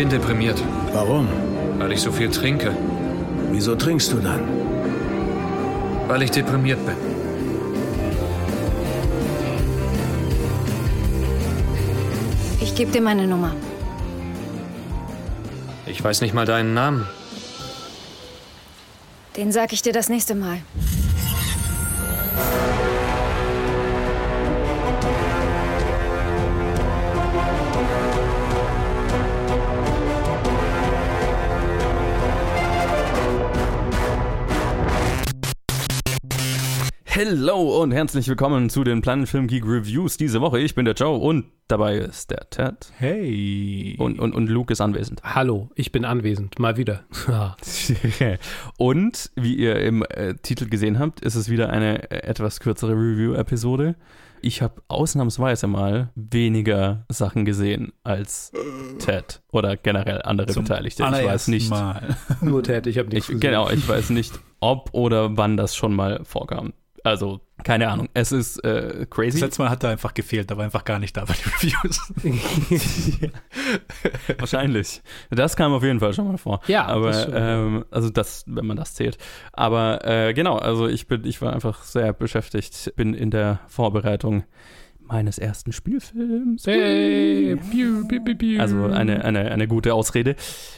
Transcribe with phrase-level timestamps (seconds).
[0.00, 0.58] bin deprimiert,
[0.94, 1.28] Warum?
[1.78, 2.74] weil ich so viel trinke.
[3.50, 4.40] Wieso trinkst du dann?
[6.08, 6.96] Weil ich deprimiert bin.
[12.62, 13.54] Ich gebe dir meine Nummer.
[15.84, 17.06] Ich weiß nicht mal deinen Namen.
[19.36, 20.62] Den sag ich dir das nächste Mal.
[37.22, 40.58] Hello und herzlich willkommen zu den Planet Film Geek Reviews diese Woche.
[40.58, 42.90] Ich bin der Joe und dabei ist der Ted.
[42.96, 43.94] Hey.
[43.98, 45.22] Und, und, und Luke ist anwesend.
[45.22, 47.04] Hallo, ich bin anwesend, mal wieder.
[48.78, 52.92] und wie ihr im äh, Titel gesehen habt, ist es wieder eine äh, etwas kürzere
[52.92, 53.96] Review-Episode.
[54.40, 58.50] Ich habe ausnahmsweise mal weniger Sachen gesehen als
[58.98, 61.02] Ted oder generell andere Zum Beteiligte.
[61.02, 61.68] Ich weiß nicht.
[61.68, 62.16] Mal.
[62.40, 63.40] Nur Ted, ich habe Ich, nichts gesehen.
[63.40, 66.72] genau, ich weiß nicht, ob oder wann das schon mal vorkam.
[67.02, 68.08] Also, keine Ahnung.
[68.14, 69.40] Es ist äh, Das crazy.
[69.40, 72.12] letzte Mal hat er einfach gefehlt, da war einfach gar nicht da bei den Reviews.
[74.38, 75.02] Wahrscheinlich.
[75.30, 76.60] Das kam auf jeden Fall schon mal vor.
[76.66, 77.36] Ja, aber das stimmt.
[77.38, 79.18] ähm, also das, wenn man das zählt.
[79.52, 84.44] Aber äh, genau, also ich bin, ich war einfach sehr beschäftigt, bin in der Vorbereitung
[85.00, 86.66] meines ersten Spielfilms.
[86.66, 88.60] Hey, piu, piu, piu.
[88.60, 90.36] Also eine, eine, eine gute Ausrede.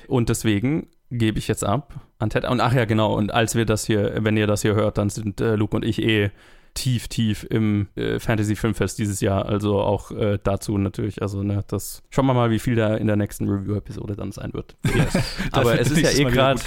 [0.09, 2.45] Und deswegen gebe ich jetzt ab an Ted.
[2.49, 3.15] Und ach ja, genau.
[3.15, 5.85] Und als wir das hier, wenn ihr das hier hört, dann sind äh, Luke und
[5.85, 6.31] ich eh
[6.75, 9.47] tief, tief im äh, Fantasy Filmfest dieses Jahr.
[9.47, 11.23] Also auch äh, dazu natürlich.
[11.23, 14.53] Also, ne, das schauen wir mal, wie viel da in der nächsten Review-Episode dann sein
[14.53, 14.77] wird.
[15.53, 16.61] Aber es ist ja eh gerade.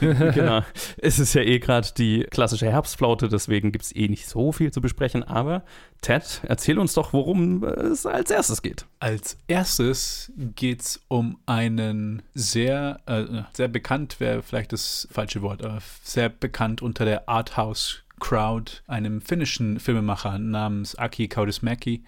[0.00, 0.62] genau.
[0.98, 4.72] Es ist ja eh gerade die klassische Herbstflaute, deswegen gibt es eh nicht so viel
[4.72, 5.22] zu besprechen.
[5.22, 5.62] Aber
[6.00, 8.86] Ted, erzähl uns doch, worum es als erstes geht.
[8.98, 15.78] Als erstes geht's um einen sehr, äh, sehr bekannt, wäre vielleicht das falsche Wort, aber
[16.02, 22.04] sehr bekannt unter der Arthouse Crowd, einem finnischen Filmemacher namens Aki Kaurismäki,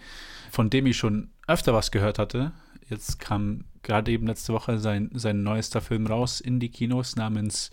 [0.49, 2.53] von dem ich schon öfter was gehört hatte.
[2.89, 7.71] Jetzt kam gerade eben letzte Woche sein, sein neuester Film raus in die Kinos namens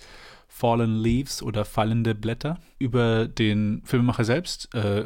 [0.48, 2.58] Fallen Leaves oder Fallende Blätter.
[2.80, 5.06] Über den Filmemacher selbst äh,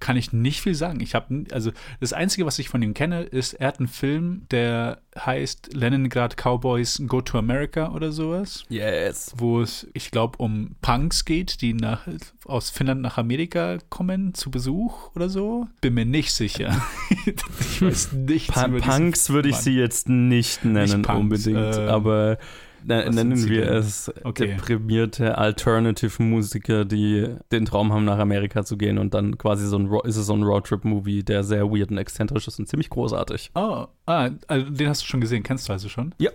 [0.00, 1.00] kann ich nicht viel sagen.
[1.00, 4.42] Ich habe also das einzige, was ich von ihm kenne, ist er hat einen Film,
[4.50, 9.32] der heißt Leningrad Cowboys Go to America oder sowas, Yes.
[9.36, 12.06] wo es, ich glaube, um Punks geht, die nach,
[12.44, 15.68] aus Finnland nach Amerika kommen zu Besuch oder so.
[15.80, 16.80] Bin mir nicht sicher.
[17.60, 19.62] ich weiß nichts Pa Punks würde ich Mann.
[19.64, 22.38] sie jetzt nicht nennen Punks, unbedingt, ähm, aber
[22.86, 24.48] na, nennen wir es Okay.
[24.48, 29.90] deprimierte Alternative-Musiker, die den Traum haben, nach Amerika zu gehen und dann quasi so ein,
[30.04, 33.50] ist es so ein Roadtrip-Movie, der sehr weird und exzentrisch ist und ziemlich großartig.
[33.54, 36.14] Oh, ah, also den hast du schon gesehen, kennst du also schon?
[36.18, 36.30] Ja.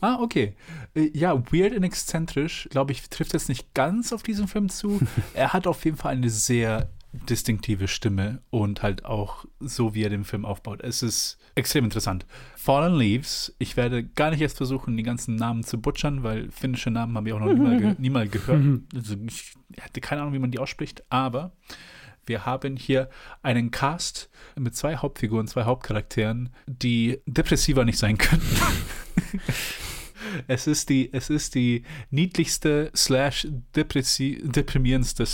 [0.00, 0.54] Ah, okay.
[0.94, 5.00] Äh, Ja, weird und exzentrisch, glaube ich, trifft jetzt nicht ganz auf diesen Film zu.
[5.34, 6.90] er hat auf jeden Fall eine sehr
[7.28, 10.80] distinktive Stimme und halt auch so, wie er den Film aufbaut.
[10.82, 12.26] Es ist extrem interessant.
[12.56, 16.90] Fallen Leaves, ich werde gar nicht erst versuchen, die ganzen Namen zu butchern, weil finnische
[16.90, 18.82] Namen habe ich auch noch nie mal, ge nie mal gehört.
[18.94, 21.52] Also ich hatte keine Ahnung, wie man die ausspricht, aber
[22.26, 23.10] wir haben hier
[23.42, 28.56] einen Cast mit zwei Hauptfiguren, zwei Hauptcharakteren, die depressiver nicht sein könnten.
[30.48, 35.24] Es ist die, es ist die niedlichste slash deprimierendste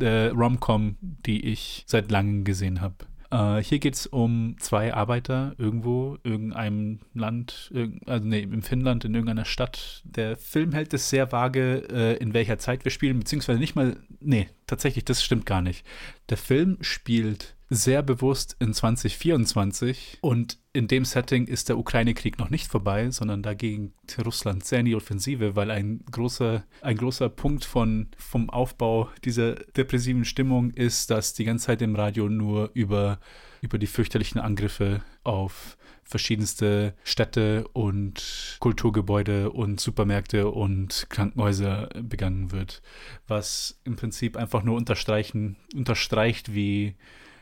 [0.00, 2.94] äh, Rom-Com, die ich seit langem gesehen habe.
[3.36, 7.72] Äh, hier geht es um zwei Arbeiter irgendwo, irgendeinem Land,
[8.06, 10.02] also nee, in Finnland, in irgendeiner Stadt.
[10.04, 13.96] Der Film hält es sehr vage, äh, in welcher Zeit wir spielen, beziehungsweise nicht mal,
[14.20, 15.84] nee, tatsächlich, das stimmt gar nicht.
[16.30, 22.50] Der Film spielt sehr bewusst in 2024 und in dem Setting ist der Ukraine-Krieg noch
[22.50, 23.92] nicht vorbei, sondern dagegen
[24.24, 29.54] Russland sehr in die Offensive, weil ein großer, ein großer Punkt von, vom Aufbau dieser
[29.54, 33.18] depressiven Stimmung ist, dass die ganze Zeit im Radio nur über,
[33.62, 42.80] über die fürchterlichen Angriffe auf verschiedenste Städte und Kulturgebäude und Supermärkte und Krankenhäuser begangen wird,
[43.26, 46.94] was im Prinzip einfach nur unterstreichen, unterstreicht, wie,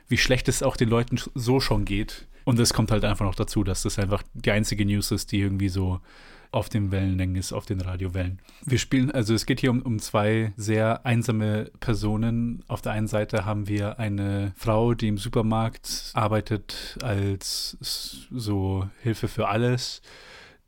[0.08, 2.26] wie schlecht es auch den Leuten so schon geht.
[2.44, 5.40] Und es kommt halt einfach noch dazu, dass das einfach die einzige News ist, die
[5.40, 6.00] irgendwie so
[6.50, 8.38] auf den Wellenlängen ist, auf den Radiowellen.
[8.64, 12.62] Wir spielen, also es geht hier um, um zwei sehr einsame Personen.
[12.68, 17.76] Auf der einen Seite haben wir eine Frau, die im Supermarkt arbeitet als
[18.30, 20.00] so Hilfe für alles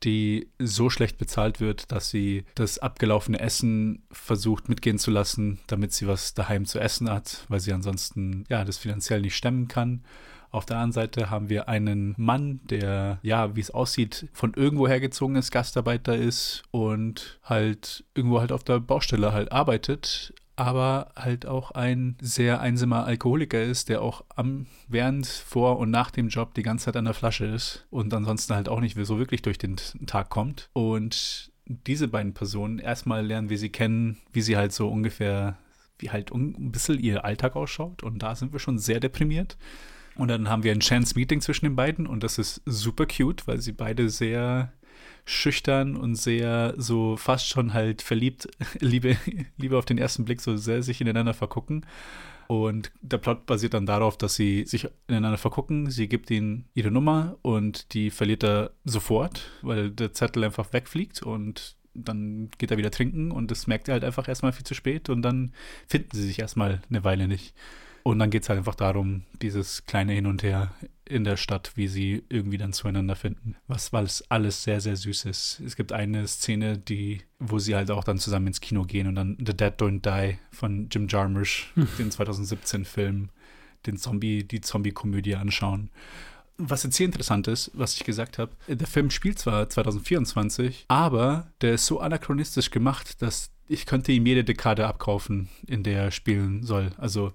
[0.03, 5.93] die so schlecht bezahlt wird, dass sie das abgelaufene Essen versucht mitgehen zu lassen, damit
[5.93, 10.03] sie was daheim zu essen hat, weil sie ansonsten ja das finanziell nicht stemmen kann.
[10.49, 14.87] Auf der anderen Seite haben wir einen Mann, der, ja, wie es aussieht, von irgendwo
[14.87, 21.45] hergezogen ist, Gastarbeiter ist und halt irgendwo halt auf der Baustelle halt arbeitet, aber halt
[21.45, 26.55] auch ein sehr einsamer Alkoholiker ist, der auch am, während, vor und nach dem Job
[26.55, 29.59] die ganze Zeit an der Flasche ist und ansonsten halt auch nicht so wirklich durch
[29.59, 29.77] den
[30.07, 30.69] Tag kommt.
[30.73, 35.57] Und diese beiden Personen, erstmal lernen wir sie kennen, wie sie halt so ungefähr,
[35.99, 38.01] wie halt ein bisschen ihr Alltag ausschaut.
[38.01, 39.57] Und da sind wir schon sehr deprimiert.
[40.15, 43.61] Und dann haben wir ein Chance-Meeting zwischen den beiden und das ist super cute, weil
[43.61, 44.73] sie beide sehr
[45.27, 48.47] schüchtern und sehr so fast schon halt verliebt,
[48.79, 49.17] Liebe,
[49.57, 51.85] Liebe auf den ersten Blick, so sehr sich ineinander vergucken.
[52.47, 55.91] Und der Plot basiert dann darauf, dass sie sich ineinander vergucken.
[55.91, 61.21] Sie gibt ihm ihre Nummer und die verliert er sofort, weil der Zettel einfach wegfliegt
[61.21, 64.75] und dann geht er wieder trinken und das merkt er halt einfach erstmal viel zu
[64.75, 65.51] spät und dann
[65.87, 67.53] finden sie sich erstmal eine Weile nicht.
[68.07, 70.71] Und dann geht es halt einfach darum, dieses kleine Hin und Her
[71.03, 73.57] in der Stadt, wie sie irgendwie dann zueinander finden.
[73.67, 75.59] Was, weil es alles sehr, sehr süß ist.
[75.59, 79.15] Es gibt eine Szene, die, wo sie halt auch dann zusammen ins Kino gehen und
[79.15, 81.85] dann The Dead Don't Die von Jim Jarmusch, hm.
[81.99, 83.27] den 2017-Film,
[83.85, 85.89] den Zombie, die Zombie-Komödie anschauen.
[86.57, 91.51] Was jetzt hier interessant ist, was ich gesagt habe, der Film spielt zwar 2024, aber
[91.59, 96.11] der ist so anachronistisch gemacht, dass ich könnte ihm jede Dekade abkaufen, in der er
[96.11, 96.91] spielen soll.
[96.97, 97.33] Also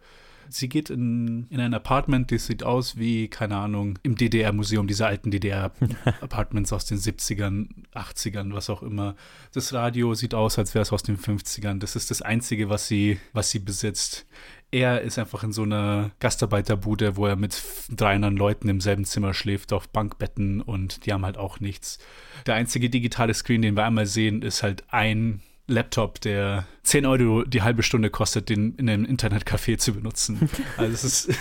[0.48, 5.06] Sie geht in, in ein Apartment, das sieht aus wie, keine Ahnung, im DDR-Museum, diese
[5.06, 9.14] alten DDR-Apartments aus den 70ern, 80ern, was auch immer.
[9.52, 11.78] Das Radio sieht aus, als wäre es aus den 50ern.
[11.78, 14.26] Das ist das Einzige, was sie, was sie besitzt.
[14.70, 19.04] Er ist einfach in so einer Gastarbeiterbude, wo er mit drei anderen Leuten im selben
[19.04, 21.98] Zimmer schläft, auf Bankbetten und die haben halt auch nichts.
[22.46, 25.42] Der einzige digitale Screen, den wir einmal sehen, ist halt ein
[25.72, 30.48] Laptop, der 10 Euro die halbe Stunde kostet, den in einem Internetcafé zu benutzen.
[30.76, 31.38] Also es ist,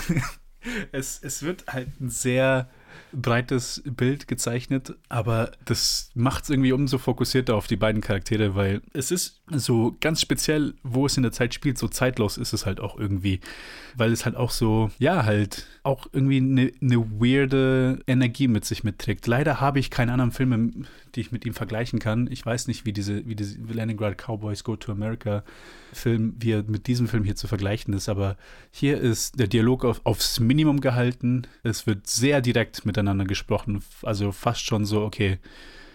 [0.92, 2.70] es, es wird halt ein sehr
[3.14, 8.82] breites Bild gezeichnet, aber das macht es irgendwie umso fokussierter auf die beiden Charaktere, weil
[8.94, 12.66] es ist so ganz speziell, wo es in der Zeit spielt, so zeitlos ist es
[12.66, 13.42] halt auch irgendwie,
[13.96, 18.84] weil es halt auch so, ja, halt auch irgendwie eine ne weirde Energie mit sich
[18.84, 19.28] mitträgt.
[19.28, 20.72] Leider habe ich keine anderen Filme,
[21.16, 22.28] die ich mit ihm vergleichen kann.
[22.32, 25.44] Ich weiß nicht, wie diese, wie diese Leningrad Cowboys Go to America
[25.94, 28.38] Film, wie er mit diesem Film hier zu vergleichen ist, aber
[28.72, 31.48] hier ist der Dialog auf, aufs Minimum gehalten.
[31.64, 35.40] Es wird sehr direkt miteinander gesprochen, also fast schon so, okay,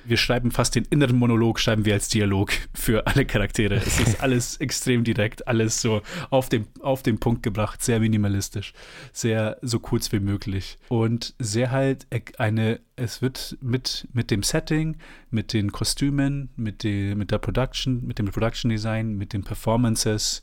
[0.09, 3.75] wir schreiben fast den inneren Monolog, schreiben wir als Dialog für alle Charaktere.
[3.77, 8.73] Es ist alles extrem direkt, alles so auf den, auf den Punkt gebracht, sehr minimalistisch,
[9.13, 10.79] sehr so kurz wie möglich.
[10.89, 12.07] Und sehr halt
[12.39, 14.97] eine, es wird mit, mit dem Setting,
[15.31, 20.43] mit den Kostümen, mit, die, mit der Production, mit dem Production Design, mit den Performances,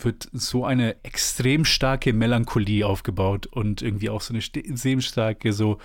[0.00, 5.78] wird so eine extrem starke Melancholie aufgebaut und irgendwie auch so eine extrem starke, so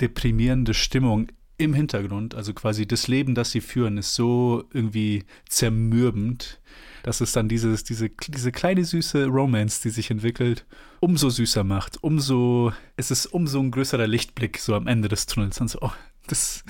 [0.00, 6.60] deprimierende Stimmung im Hintergrund, also quasi das Leben, das sie führen, ist so irgendwie zermürbend,
[7.02, 10.66] dass es dann dieses, diese, diese kleine süße Romance, die sich entwickelt,
[11.00, 15.60] umso süßer macht, umso, es ist umso ein größerer Lichtblick so am Ende des Tunnels.
[15.60, 15.92] Und so, oh,
[16.26, 16.64] das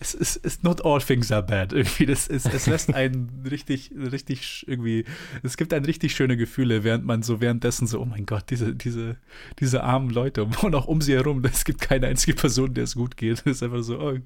[0.00, 1.72] es ist, es, not all things are bad.
[1.72, 5.04] Irgendwie, das ist, es lässt einen richtig, richtig irgendwie,
[5.42, 8.74] es gibt einen richtig schöne Gefühle, während man so währenddessen so, oh mein Gott, diese,
[8.74, 9.16] diese,
[9.58, 12.94] diese armen Leute und auch um sie herum, es gibt keine einzige Person, der es
[12.94, 13.28] gut geht.
[13.48, 14.18] Es ist einfach so, oh,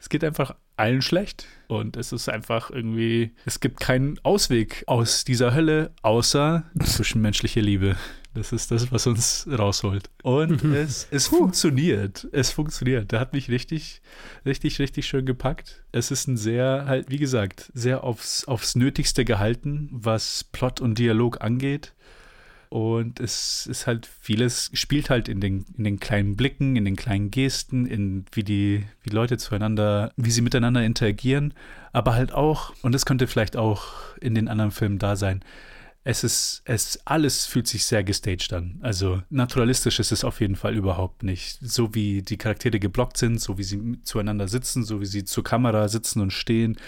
[0.00, 1.46] es geht einfach allen schlecht.
[1.68, 7.96] Und es ist einfach irgendwie, es gibt keinen Ausweg aus dieser Hölle, außer zwischenmenschliche Liebe.
[8.34, 10.08] Das ist das, was uns rausholt.
[10.22, 12.28] Und es, es funktioniert.
[12.32, 13.10] Es funktioniert.
[13.10, 14.02] Der hat mich richtig,
[14.46, 15.82] richtig, richtig schön gepackt.
[15.90, 20.98] Es ist ein sehr, halt, wie gesagt, sehr aufs, aufs Nötigste gehalten, was Plot und
[20.98, 21.92] Dialog angeht.
[22.70, 26.94] Und es ist halt vieles, spielt halt in den, in den kleinen Blicken, in den
[26.94, 31.52] kleinen Gesten, in wie die, wie Leute zueinander, wie sie miteinander interagieren,
[31.92, 33.88] aber halt auch, und das könnte vielleicht auch
[34.20, 35.42] in den anderen Filmen da sein,
[36.02, 38.78] es ist, es alles fühlt sich sehr gestaged an.
[38.80, 41.58] Also naturalistisch ist es auf jeden Fall überhaupt nicht.
[41.60, 45.44] So wie die Charaktere geblockt sind, so wie sie zueinander sitzen, so wie sie zur
[45.44, 46.78] Kamera sitzen und stehen,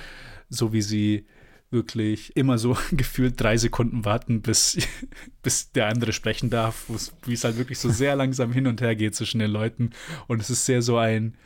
[0.49, 1.27] so wie sie
[1.71, 4.79] wirklich immer so gefühlt drei Sekunden warten, bis,
[5.43, 6.87] bis der andere sprechen darf,
[7.27, 9.91] wie es halt wirklich so sehr langsam hin und her geht zwischen den Leuten.
[10.27, 11.37] Und es ist sehr so ein,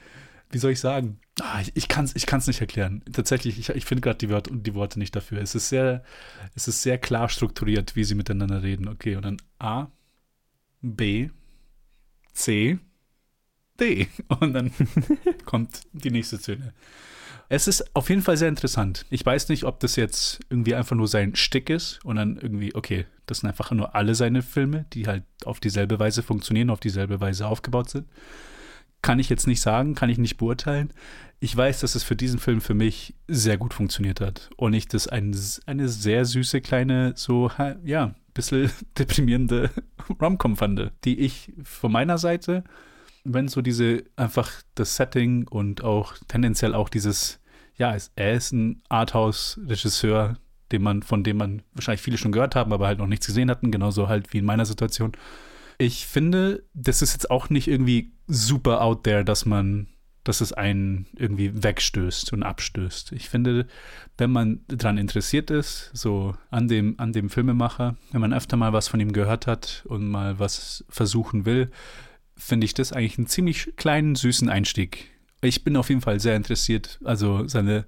[0.56, 1.20] wie soll ich sagen?
[1.42, 3.02] Ah, ich, ich kann es ich kann's nicht erklären.
[3.12, 5.42] Tatsächlich, ich, ich finde gerade die, Wort, die Worte nicht dafür.
[5.42, 6.02] Es ist, sehr,
[6.54, 8.88] es ist sehr klar strukturiert, wie sie miteinander reden.
[8.88, 9.88] Okay, und dann A,
[10.80, 11.28] B,
[12.32, 12.78] C,
[13.78, 14.08] D.
[14.40, 14.70] Und dann
[15.44, 16.72] kommt die nächste Szene.
[17.50, 19.04] Es ist auf jeden Fall sehr interessant.
[19.10, 22.74] Ich weiß nicht, ob das jetzt irgendwie einfach nur sein Stick ist und dann irgendwie,
[22.74, 26.80] okay, das sind einfach nur alle seine Filme, die halt auf dieselbe Weise funktionieren, auf
[26.80, 28.06] dieselbe Weise aufgebaut sind.
[29.06, 30.92] Kann ich jetzt nicht sagen, kann ich nicht beurteilen.
[31.38, 34.88] Ich weiß, dass es für diesen Film für mich sehr gut funktioniert hat und ich
[34.88, 35.36] das ein,
[35.66, 37.50] eine sehr süße kleine, so,
[37.84, 39.70] ja, bisschen deprimierende
[40.20, 42.64] Rom-Com fand, die ich von meiner Seite
[43.32, 47.40] wenn so diese einfach das Setting und auch tendenziell auch dieses,
[47.76, 50.36] ja, er ist ein Arthouse-Regisseur,
[50.72, 53.50] den man, von dem man wahrscheinlich viele schon gehört haben, aber halt noch nichts gesehen
[53.50, 55.12] hatten, genauso halt wie in meiner Situation.
[55.78, 59.88] Ich finde, das ist jetzt auch nicht irgendwie super out there, dass man,
[60.24, 63.12] dass es einen irgendwie wegstößt und abstößt.
[63.12, 63.66] Ich finde,
[64.16, 68.72] wenn man daran interessiert ist, so an dem, an dem Filmemacher, wenn man öfter mal
[68.72, 71.70] was von ihm gehört hat und mal was versuchen will,
[72.36, 75.10] finde ich das eigentlich einen ziemlich kleinen, süßen Einstieg.
[75.42, 77.86] Ich bin auf jeden Fall sehr interessiert, also seine,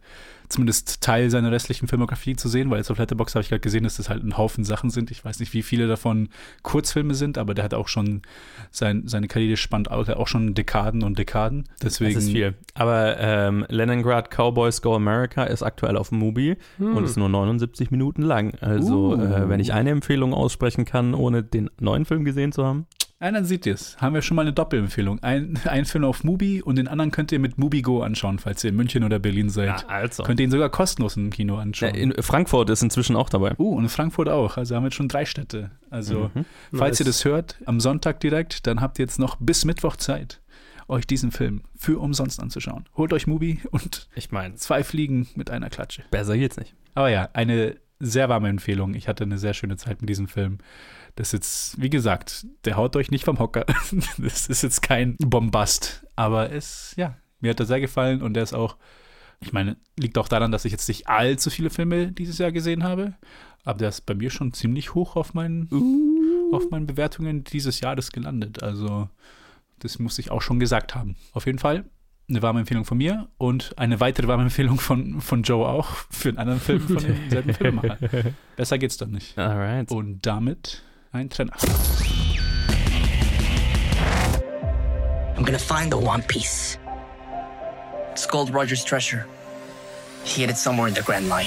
[0.48, 3.84] zumindest Teil seiner restlichen Filmografie zu sehen, weil jetzt auf Letterboxd habe ich gerade gesehen,
[3.84, 5.10] dass das halt ein Haufen Sachen sind.
[5.10, 6.28] Ich weiß nicht, wie viele davon
[6.62, 8.22] Kurzfilme sind, aber der hat auch schon,
[8.70, 11.68] sein, seine Karriere spannt auch schon Dekaden und Dekaden.
[11.82, 12.54] Deswegen, das ist viel.
[12.74, 16.96] Aber ähm, Leningrad Cowboys Go America ist aktuell auf Mubi hm.
[16.96, 18.54] und ist nur 79 Minuten lang.
[18.60, 19.22] Also, uh.
[19.22, 22.86] äh, wenn ich eine Empfehlung aussprechen kann, ohne den neuen Film gesehen zu haben.
[23.20, 23.96] Ja, dann seht ihr es.
[24.00, 25.20] Haben wir schon mal eine Doppelempfehlung.
[25.22, 28.70] Ein, ein Film auf Mubi und den anderen könnt ihr mit MubiGo anschauen, falls ihr
[28.70, 29.82] in München oder Berlin seid.
[29.82, 30.22] Ja, also.
[30.22, 31.94] Könnt ihr ihn sogar kostenlos im Kino anschauen.
[31.94, 33.54] Ja, in Frankfurt ist inzwischen auch dabei.
[33.58, 34.56] Uh, und in Frankfurt auch.
[34.56, 35.72] Also haben wir jetzt schon drei Städte.
[35.90, 36.44] Also, mhm.
[36.70, 37.00] falls nice.
[37.00, 40.40] ihr das hört, am Sonntag direkt, dann habt ihr jetzt noch bis Mittwoch Zeit,
[40.86, 42.88] euch diesen Film für umsonst anzuschauen.
[42.96, 46.04] Holt euch Mubi und ich meine, zwei Fliegen mit einer Klatsche.
[46.12, 46.74] Besser geht's nicht.
[46.94, 48.94] Aber ja, eine sehr warme Empfehlung.
[48.94, 50.58] Ich hatte eine sehr schöne Zeit mit diesem Film.
[51.16, 53.66] Das ist jetzt, wie gesagt, der haut euch nicht vom Hocker.
[54.18, 56.06] Das ist jetzt kein Bombast.
[56.16, 58.76] Aber es, ja, mir hat er sehr gefallen und der ist auch,
[59.40, 62.84] ich meine, liegt auch daran, dass ich jetzt nicht allzu viele Filme dieses Jahr gesehen
[62.84, 63.14] habe.
[63.64, 66.54] Aber der ist bei mir schon ziemlich hoch auf meinen, uh.
[66.56, 68.62] auf meinen Bewertungen dieses Jahres gelandet.
[68.62, 69.08] Also,
[69.80, 71.16] das muss ich auch schon gesagt haben.
[71.32, 71.84] Auf jeden Fall
[72.28, 76.28] eine warme Empfehlung von mir und eine weitere warme Empfehlung von, von Joe auch für
[76.28, 77.98] einen anderen Film von demselben Filmemacher.
[78.56, 79.38] Besser geht's doch nicht.
[79.38, 79.90] Alright.
[79.90, 80.82] Und damit
[81.12, 81.54] ein Trenner.
[85.36, 86.78] I'm gonna find the One Piece.
[88.12, 89.24] It's called Roger's treasure.
[90.24, 91.46] He hid it somewhere in the Grand Line.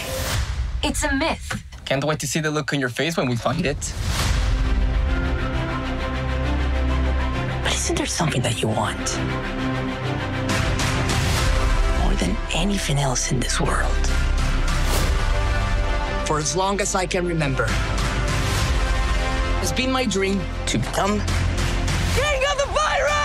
[0.84, 1.62] It's a myth.
[1.86, 3.94] Can't wait to see the look on your face when we find it.
[7.64, 9.20] But isn't there something that you want?
[12.54, 14.08] More than anything else in this world.
[16.26, 17.68] For as long as I can remember,
[19.62, 21.20] it's been my dream to become
[22.16, 23.18] King of the Pirates!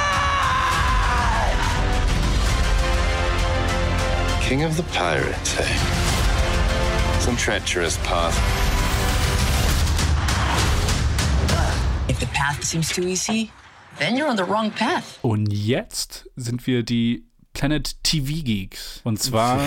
[4.47, 7.21] King of the Pirates, eh?
[7.21, 8.37] Some treacherous path.
[12.09, 13.51] If the path seems too easy,
[13.99, 15.19] then you're on the wrong path.
[15.23, 17.25] Und jetzt sind wir die
[17.57, 19.01] Planet TV Geeks.
[19.03, 19.59] Und zwar,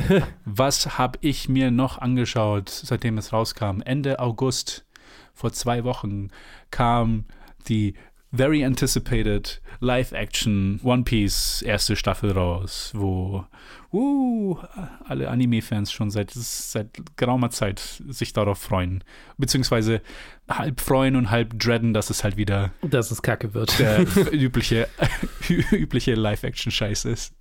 [0.44, 3.80] was habe ich mir noch angeschaut, seitdem es rauskam?
[3.84, 4.84] Ende August
[5.34, 6.30] vor zwei Wochen
[6.70, 7.24] kam
[7.66, 7.94] die
[8.32, 13.44] very anticipated Live-Action One Piece erste Staffel raus, wo
[13.92, 14.56] uh,
[15.04, 19.04] alle Anime-Fans schon seit, seit geraumer Zeit sich darauf freuen.
[19.36, 20.00] Beziehungsweise
[20.48, 22.72] halb freuen und halb dreaden, dass es halt wieder.
[22.82, 23.78] Dass es kacke wird.
[23.78, 24.00] Der
[24.32, 24.88] übliche,
[25.70, 27.34] übliche Live-Action-Scheiß ist.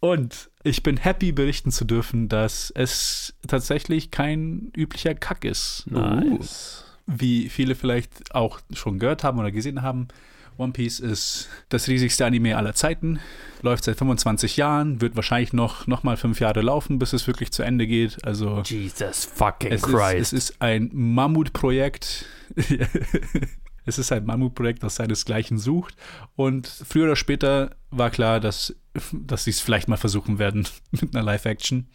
[0.00, 5.84] Und ich bin happy, berichten zu dürfen, dass es tatsächlich kein üblicher Kack ist.
[5.86, 6.80] Nice.
[6.80, 10.08] Uh wie viele vielleicht auch schon gehört haben oder gesehen haben,
[10.56, 13.18] One Piece ist das riesigste Anime aller Zeiten,
[13.62, 17.50] läuft seit 25 Jahren, wird wahrscheinlich noch, noch mal fünf Jahre laufen, bis es wirklich
[17.50, 18.24] zu Ende geht.
[18.24, 20.14] Also Jesus fucking es Christ.
[20.14, 22.26] Ist, es ist ein Mammutprojekt.
[23.84, 25.96] es ist ein Mammutprojekt, das seinesgleichen sucht.
[26.36, 28.76] Und früher oder später war klar, dass,
[29.12, 31.88] dass sie es vielleicht mal versuchen werden mit einer Live-Action.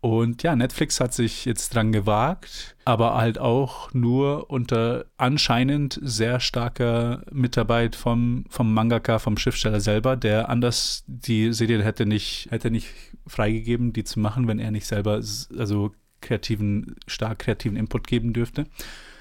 [0.00, 6.38] Und ja, Netflix hat sich jetzt dran gewagt, aber halt auch nur unter anscheinend sehr
[6.38, 12.70] starker Mitarbeit vom, vom Mangaka, vom Schriftsteller selber, der anders die Serie hätte nicht, hätte
[12.70, 12.88] nicht
[13.26, 15.20] freigegeben, die zu machen, wenn er nicht selber
[15.58, 18.66] also kreativen, stark kreativen Input geben dürfte.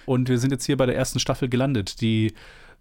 [0.06, 2.34] Und wir sind jetzt hier bei der ersten Staffel gelandet, die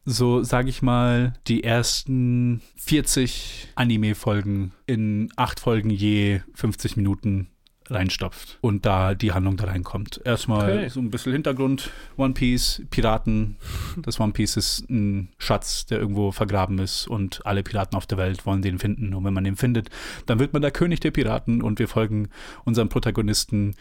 [0.04, 7.48] so, sage ich mal, die ersten 40 Anime-Folgen in acht Folgen je 50 Minuten
[7.88, 10.20] reinstopft und da die Handlung da reinkommt.
[10.24, 10.88] Erstmal Okay.
[10.88, 13.56] so ein bisschen Hintergrund, One Piece, Piraten.
[14.02, 18.18] Das One Piece ist ein Schatz, der irgendwo vergraben ist und alle Piraten auf der
[18.18, 19.14] Welt wollen den finden.
[19.14, 19.90] Und wenn man den findet,
[20.26, 22.28] dann wird man der König der Piraten und wir folgen
[22.64, 23.74] unserem Protagonisten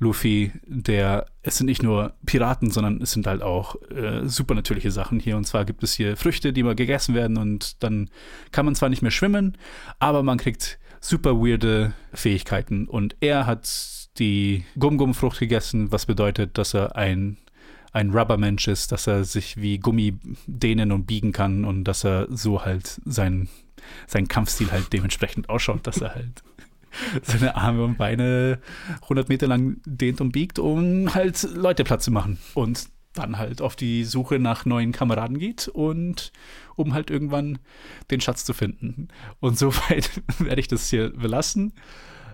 [0.00, 5.18] Luffy, der, es sind nicht nur Piraten, sondern es sind halt auch äh, supernatürliche Sachen
[5.18, 5.36] hier.
[5.36, 8.08] Und zwar gibt es hier Früchte, die mal gegessen werden und dann
[8.52, 9.58] kann man zwar nicht mehr schwimmen,
[9.98, 12.86] aber man kriegt super weirde Fähigkeiten.
[12.86, 13.68] Und er hat
[14.18, 17.38] die Gum-Gum-Frucht gegessen, was bedeutet, dass er ein
[17.92, 22.26] ein Rubbermensch ist, dass er sich wie Gummi dehnen und biegen kann und dass er
[22.30, 23.48] so halt sein,
[24.06, 26.42] sein Kampfstil halt dementsprechend ausschaut, dass er halt
[27.22, 28.58] seine Arme und Beine
[29.02, 32.38] 100 Meter lang dehnt und biegt, um halt Leute Platz zu machen.
[32.54, 36.32] Und dann halt auf die Suche nach neuen Kameraden geht und
[36.76, 37.58] um halt irgendwann
[38.10, 39.08] den Schatz zu finden.
[39.40, 41.72] Und soweit werde ich das hier belassen.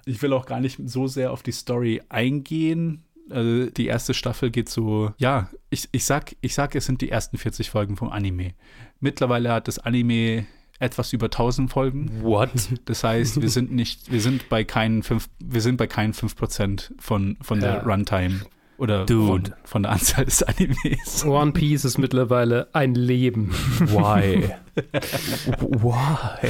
[0.07, 3.03] Ich will auch gar nicht so sehr auf die Story eingehen.
[3.31, 7.11] Also die erste Staffel geht so, ja, ich, ich, sag, ich sag, es sind die
[7.11, 8.53] ersten 40 Folgen vom Anime.
[9.01, 10.47] Mittlerweile hat das Anime
[10.79, 12.23] etwas über 1000 Folgen.
[12.23, 12.51] What?
[12.85, 16.91] Das heißt, wir sind nicht, wir sind bei keinen 5, wir sind bei keinen 5%
[16.99, 17.83] von, von der Ja.
[17.83, 18.41] Runtime
[18.79, 19.51] oder Dude.
[19.51, 21.25] Von, von der Anzahl des Animes.
[21.25, 23.51] One Piece ist mittlerweile ein Leben.
[23.81, 24.51] Why?
[25.61, 26.49] Why?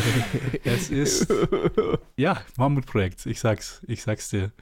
[0.65, 1.33] Es ist
[2.17, 3.27] ja Mammutprojekt.
[3.27, 4.53] Ich sag's, ich sag's dir.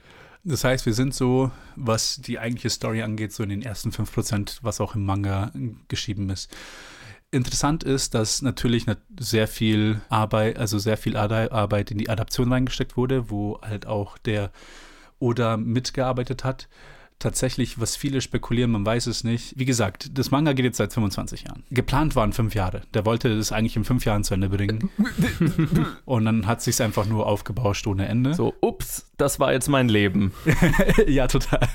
[0.44, 4.58] Das heißt, wir sind so, was die eigentliche Story angeht, so in den ersten 5%,
[4.62, 5.52] was auch im Manga
[5.86, 6.50] geschrieben ist.
[7.30, 12.52] Interessant ist, dass natürlich nat- sehr viel Arbeit, also sehr viel Arbeit in die Adaption
[12.52, 14.50] reingesteckt wurde, wo halt auch der
[15.20, 16.68] Oda mitgearbeitet hat.
[17.22, 19.56] Tatsächlich, was viele spekulieren, man weiß es nicht.
[19.56, 21.62] Wie gesagt, das Manga geht jetzt seit 25 Jahren.
[21.70, 22.82] Geplant waren fünf Jahre.
[22.94, 24.90] Der wollte das eigentlich in fünf Jahren zu Ende bringen.
[26.04, 28.34] Und dann hat sich's einfach nur aufgebauscht ohne Ende.
[28.34, 30.32] So, ups, das war jetzt mein Leben.
[31.06, 31.68] ja, total.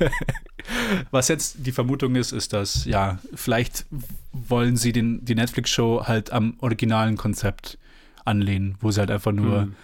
[1.12, 3.86] Was jetzt die Vermutung ist, ist, dass, ja, vielleicht
[4.34, 7.77] wollen sie den, die Netflix-Show halt am originalen Konzept
[8.25, 9.75] anlehnen, wo sie halt einfach nur Hm.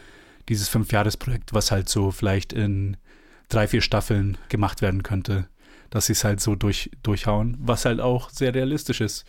[0.49, 2.97] dieses Fünfjahresprojekt, was halt so vielleicht in
[3.47, 5.47] drei, vier Staffeln gemacht werden könnte,
[5.93, 9.25] dass sie es halt so durch, durchhauen, was halt auch sehr realistisch ist.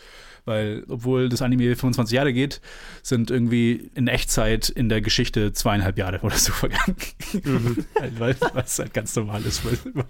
[0.47, 2.63] Weil, obwohl das Anime 25 Jahre geht,
[3.03, 6.97] sind irgendwie in Echtzeit in der Geschichte zweieinhalb Jahre oder so vergangen.
[8.01, 10.03] Halt, weil was halt ganz normal ist bei,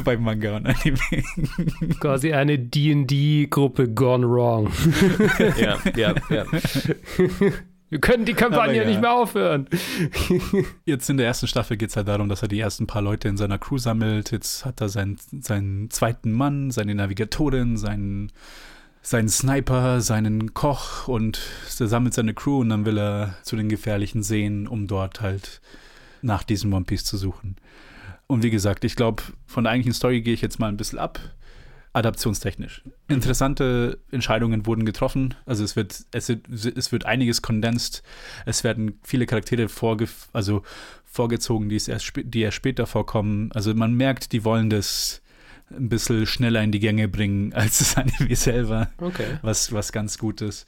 [0.04, 0.98] bei Manga und Anime.
[2.00, 4.72] Quasi eine D&D-Gruppe gone wrong.
[5.56, 6.44] Ja, ja, ja.
[7.90, 8.88] Wir können die Kampagne ja.
[8.88, 9.68] nicht mehr aufhören.
[10.84, 13.28] Jetzt in der ersten Staffel geht es halt darum, dass er die ersten paar Leute
[13.28, 14.32] in seiner Crew sammelt.
[14.32, 18.32] Jetzt hat er seinen, seinen zweiten Mann, seine Navigatorin, seinen,
[19.02, 21.38] seinen Sniper, seinen Koch und
[21.78, 25.60] er sammelt seine Crew und dann will er zu den gefährlichen Seen, um dort halt
[26.22, 27.56] nach diesem One Piece zu suchen.
[28.26, 30.98] Und wie gesagt, ich glaube, von der eigentlichen Story gehe ich jetzt mal ein bisschen
[30.98, 31.20] ab.
[31.94, 32.82] Adaptionstechnisch.
[33.08, 35.34] Interessante Entscheidungen wurden getroffen.
[35.46, 38.02] Also es wird, es wird, es wird einiges kondensiert.
[38.46, 40.62] Es werden viele Charaktere vorge also
[41.04, 43.50] vorgezogen, die, es erst, die erst später vorkommen.
[43.52, 45.22] Also man merkt, die wollen das
[45.70, 49.38] ein bisschen schneller in die Gänge bringen als das Anime selber Okay.
[49.42, 50.66] was, was ganz gut ist.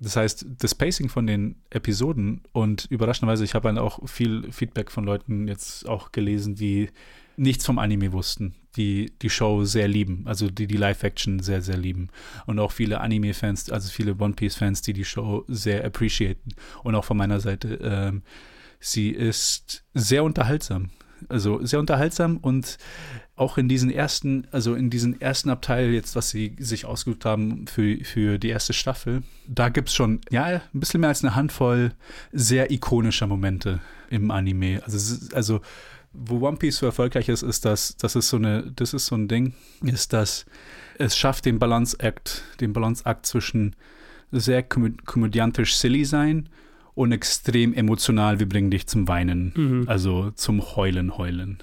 [0.00, 4.90] Das heißt, das Pacing von den Episoden und überraschenderweise, ich habe halt auch viel Feedback
[4.90, 6.90] von Leuten jetzt auch gelesen, die
[7.36, 11.76] nichts vom Anime wussten, die die Show sehr lieben, also die die Live-Action sehr, sehr
[11.76, 12.08] lieben.
[12.46, 16.50] Und auch viele Anime-Fans, also viele One Piece-Fans, die die Show sehr appreciaten.
[16.82, 18.22] Und auch von meiner Seite, ähm,
[18.80, 20.90] sie ist sehr unterhaltsam.
[21.28, 22.78] Also sehr unterhaltsam und
[23.36, 27.66] auch in diesen ersten, also in diesen ersten Abteil jetzt, was sie sich ausgesucht haben
[27.66, 31.36] für, für die erste Staffel, da gibt es schon, ja, ein bisschen mehr als eine
[31.36, 31.92] Handvoll
[32.32, 34.82] sehr ikonischer Momente im Anime.
[34.84, 35.60] Also, also
[36.12, 39.14] wo One Piece so erfolgreich ist, ist das, das ist so eine, das ist so
[39.14, 40.46] ein Ding, ist, dass
[40.98, 43.76] es schafft, den Balanceakt, den Balanceakt zwischen
[44.32, 46.48] sehr komö komödiantisch silly sein
[46.98, 49.84] und extrem emotional, wir bringen dich zum Weinen, Mhm.
[49.88, 51.58] also zum Heulen, Heulen.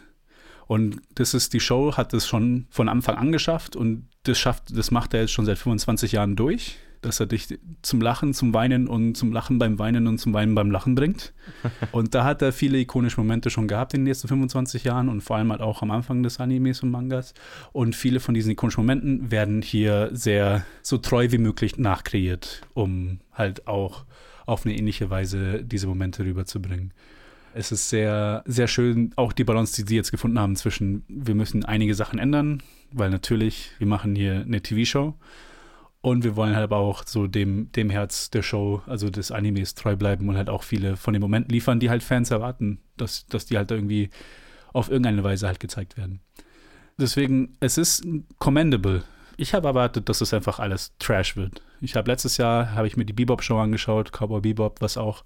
[0.65, 4.75] Und das ist, die Show hat es schon von Anfang an geschafft und das schafft,
[4.75, 8.53] das macht er jetzt schon seit 25 Jahren durch, dass er dich zum Lachen, zum
[8.53, 11.33] Weinen und zum Lachen beim Weinen und zum Weinen beim Lachen bringt.
[11.91, 15.21] Und da hat er viele ikonische Momente schon gehabt in den letzten 25 Jahren und
[15.21, 17.33] vor allem halt auch am Anfang des Animes und Mangas.
[17.73, 23.19] Und viele von diesen ikonischen Momenten werden hier sehr so treu wie möglich nachkreiert, um
[23.33, 24.05] halt auch
[24.45, 26.93] auf eine ähnliche Weise diese Momente rüberzubringen.
[27.53, 31.35] Es ist sehr, sehr schön, auch die Balance, die sie jetzt gefunden haben zwischen, wir
[31.35, 35.15] müssen einige Sachen ändern, weil natürlich, wir machen hier eine TV-Show
[36.01, 39.95] und wir wollen halt auch so dem, dem Herz der Show, also des Animes treu
[39.95, 43.45] bleiben und halt auch viele von den Momenten liefern, die halt Fans erwarten, dass, dass
[43.45, 44.09] die halt irgendwie
[44.73, 46.19] auf irgendeine Weise halt gezeigt werden.
[46.97, 48.05] Deswegen, es ist
[48.37, 49.03] commendable.
[49.37, 51.61] Ich habe erwartet, dass es einfach alles Trash wird.
[51.81, 55.23] Ich habe letztes Jahr, habe ich mir die Bebop-Show angeschaut, Cowboy Bebop, was auch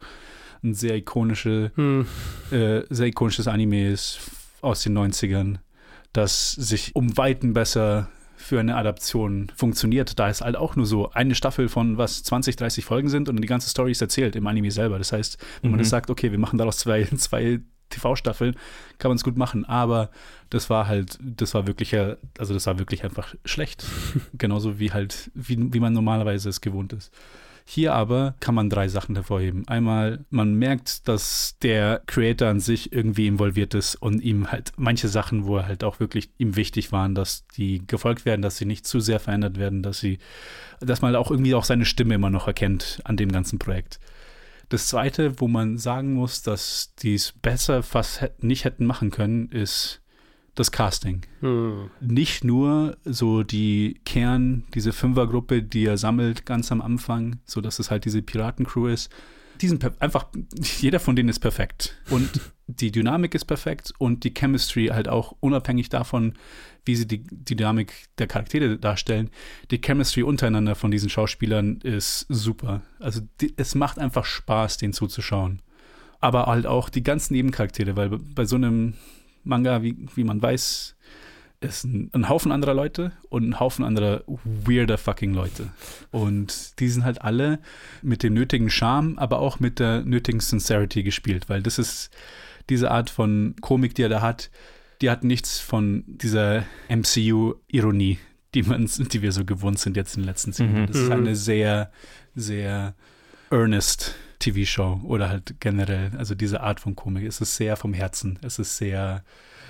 [0.63, 2.05] ein sehr ikonische, Hm.
[2.51, 4.19] äh, sehr ikonisches Anime ist
[4.61, 5.57] aus den 90ern,
[6.11, 11.11] das sich um Weiten besser für eine Adaption funktioniert, da es halt auch nur so
[11.11, 14.47] eine Staffel von was 20, 30 Folgen sind und die ganze Story ist erzählt im
[14.47, 14.97] Anime selber.
[14.97, 15.83] Das heißt, wenn man Mhm.
[15.83, 18.55] das sagt, okay, wir machen daraus zwei, zwei TV-Staffeln,
[18.97, 20.09] kann man es gut machen, aber
[20.49, 23.85] das war halt, das war wirklich, ja- also das war wirklich einfach schlecht.
[24.33, 27.11] Genauso wie halt, wie, wie man normalerweise es gewohnt ist.
[27.71, 29.67] Hier aber kann man drei Sachen hervorheben.
[29.67, 35.07] Einmal, man merkt, dass der Creator an sich irgendwie involviert ist und ihm halt manche
[35.07, 38.65] Sachen, wo er halt auch wirklich ihm wichtig waren, dass die gefolgt werden, dass sie
[38.65, 40.17] nicht zu sehr verändert werden, dass sie,
[40.79, 43.99] dass man auch irgendwie auch seine Stimme immer noch erkennt an dem ganzen Projekt.
[44.69, 49.49] Das zweite, wo man sagen muss, dass die es besser fast nicht hätten machen können,
[49.49, 50.01] ist
[50.55, 51.89] das Casting Hm.
[52.01, 57.79] nicht nur so die Kern, diese Fünfergruppe, die er sammelt ganz am Anfang, so dass
[57.79, 59.11] es halt diese Piratencrew ist.
[59.61, 60.27] Die sind einfach,
[60.79, 61.97] jeder von denen ist perfekt.
[62.09, 62.29] Und
[62.67, 66.33] die Dynamik ist perfekt und die Chemistry halt auch unabhängig davon,
[66.85, 69.29] wie sie die, die Dynamik der Charaktere darstellen.
[69.71, 72.81] Die Chemistry untereinander von diesen Schauspielern ist super.
[72.99, 75.61] Also die, es macht einfach Spaß, denen zuzuschauen.
[76.19, 78.93] Aber halt auch die ganzen Nebencharaktere, weil bei so einem
[79.43, 80.95] Manga, wie, wie man weiß,
[81.61, 85.67] ist ein, ein Haufen anderer Leute und ein Haufen anderer weirder fucking Leute.
[86.11, 87.59] Und die sind halt alle
[88.01, 92.11] mit dem nötigen Charme, aber auch mit der nötigen Sincerity gespielt, weil das ist
[92.69, 94.49] diese Art von Komik, die er da hat,
[95.01, 98.19] die hat nichts von dieser MCU-Ironie,
[98.53, 100.81] die, man, die wir so gewohnt sind jetzt in den letzten zehn Jahren.
[100.83, 100.87] Mhm.
[100.87, 101.91] Das ist eine sehr,
[102.35, 102.95] sehr
[103.49, 107.25] earnest TV-Show oder halt generell, also diese Art von Komik.
[107.25, 108.39] Es ist sehr vom Herzen.
[108.41, 109.23] Es ist sehr,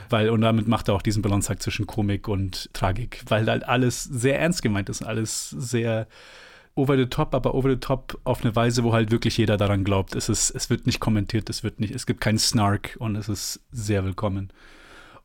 [0.10, 4.04] weil, und damit macht er auch diesen Balanceakt zwischen Komik und Tragik, weil halt alles
[4.04, 6.08] sehr ernst gemeint ist, alles sehr
[6.76, 9.84] over the top, aber over the top auf eine Weise, wo halt wirklich jeder daran
[9.84, 10.16] glaubt.
[10.16, 13.28] Es ist, es wird nicht kommentiert, es wird nicht, es gibt keinen Snark und es
[13.28, 14.52] ist sehr willkommen.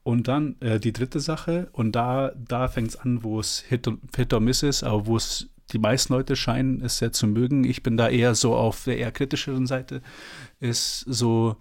[0.02, 3.88] Und dann äh, die dritte Sache, und da, da fängt es an, wo es Hit,
[4.16, 7.64] Hit or Miss ist, aber wo es die meisten Leute scheinen es sehr zu mögen.
[7.64, 10.02] Ich bin da eher so auf der eher kritischeren Seite,
[10.60, 11.56] ist so,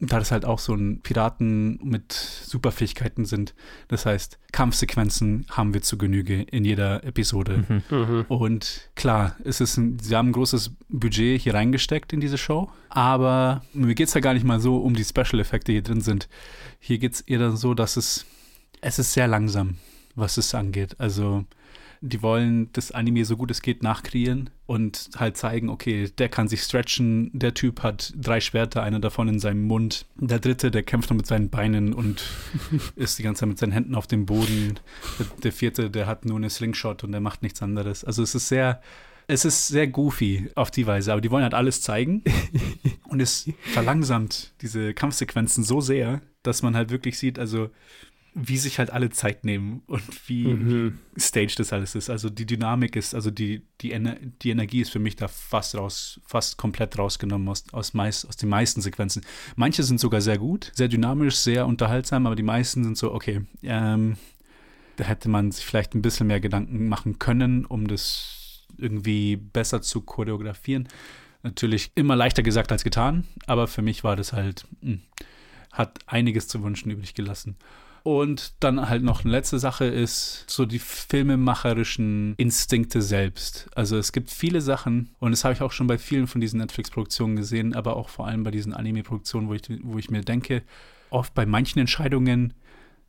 [0.00, 3.54] da das halt auch so ein Piraten mit Superfähigkeiten sind.
[3.88, 7.64] Das heißt, Kampfsequenzen haben wir zu Genüge in jeder Episode.
[7.68, 7.82] Mhm.
[7.90, 8.24] Mhm.
[8.28, 12.70] Und klar, es ist ein, sie haben ein großes Budget hier reingesteckt in diese Show,
[12.88, 16.00] aber mir geht es ja gar nicht mal so um die Special-Effekte, die hier drin
[16.00, 16.28] sind.
[16.78, 18.26] Hier geht es eher so, dass es,
[18.80, 19.76] es ist sehr langsam,
[20.14, 20.96] was es angeht.
[20.98, 21.44] Also
[22.06, 26.48] die wollen das Anime so gut es geht nachkreieren und halt zeigen, okay, der kann
[26.48, 30.82] sich stretchen, der Typ hat drei Schwerter, einer davon in seinem Mund, der dritte, der
[30.82, 32.24] kämpft nur mit seinen Beinen und
[32.96, 34.78] ist die ganze Zeit mit seinen Händen auf dem Boden,
[35.18, 38.04] der, der vierte, der hat nur eine Slingshot und der macht nichts anderes.
[38.04, 38.80] Also es ist sehr,
[39.28, 42.22] es ist sehr goofy auf die Weise, aber die wollen halt alles zeigen
[43.08, 47.70] und es verlangsamt diese Kampfsequenzen so sehr, dass man halt wirklich sieht, also
[48.38, 50.98] wie sich halt alle Zeit nehmen und wie, Mhm.
[51.16, 52.10] staged das alles ist.
[52.10, 55.74] Also die Dynamik ist, also die, die, Ener die Energie ist für mich da fast
[55.74, 59.24] raus, fast komplett rausgenommen aus, aus, meist, aus den meisten Sequenzen.
[59.56, 63.40] Manche sind sogar sehr gut, sehr dynamisch, sehr unterhaltsam, aber die meisten sind so, okay,
[63.62, 64.18] ähm,
[64.96, 69.80] da hätte man sich vielleicht ein bisschen mehr Gedanken machen können, um das irgendwie besser
[69.80, 70.88] zu choreografieren.
[71.42, 74.98] Natürlich immer leichter gesagt als getan, aber für mich war das halt, mh,
[75.72, 77.56] hat einiges zu wünschen übrig gelassen.
[78.06, 83.68] Und dann halt noch eine letzte Sache ist so die filmemacherischen Instinkte selbst.
[83.74, 86.60] Also es gibt viele Sachen, und das habe ich auch schon bei vielen von diesen
[86.60, 90.62] Netflix-Produktionen gesehen, aber auch vor allem bei diesen Anime-Produktionen, wo ich, wo ich mir denke,
[91.10, 92.54] oft bei manchen Entscheidungen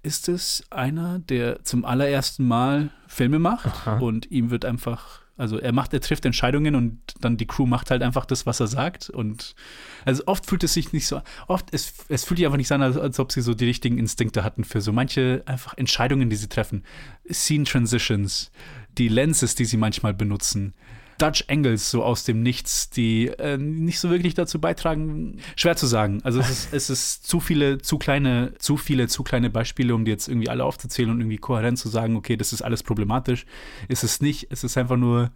[0.01, 3.99] ist es einer, der zum allerersten Mal Filme macht Aha.
[3.99, 7.91] und ihm wird einfach, also er macht, er trifft Entscheidungen und dann die Crew macht
[7.91, 9.09] halt einfach das, was er sagt.
[9.09, 9.55] Und
[10.03, 12.75] also oft fühlt es sich nicht so, oft, es, es fühlt sich einfach nicht so
[12.75, 16.29] an, als, als ob sie so die richtigen Instinkte hatten für so manche einfach Entscheidungen,
[16.29, 16.83] die sie treffen.
[17.31, 18.51] Scene Transitions,
[18.97, 20.73] die Lenses, die sie manchmal benutzen.
[21.17, 25.39] Dutch Angles so aus dem Nichts, die äh, nicht so wirklich dazu beitragen.
[25.55, 26.21] Schwer zu sagen.
[26.23, 30.05] Also es ist, es ist zu viele, zu kleine, zu viele, zu kleine Beispiele, um
[30.05, 33.45] die jetzt irgendwie alle aufzuzählen und irgendwie kohärent zu sagen, okay, das ist alles problematisch.
[33.87, 34.47] Ist es nicht.
[34.49, 35.31] Es ist einfach nur,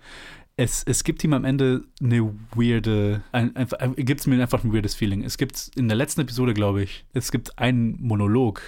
[0.58, 4.74] es, es gibt ihm am Ende eine weirde, ein, einfach, gibt es mir einfach ein
[4.74, 5.24] weirdes Feeling.
[5.24, 8.62] Es gibt in der letzten Episode, glaube ich, es gibt einen Monolog,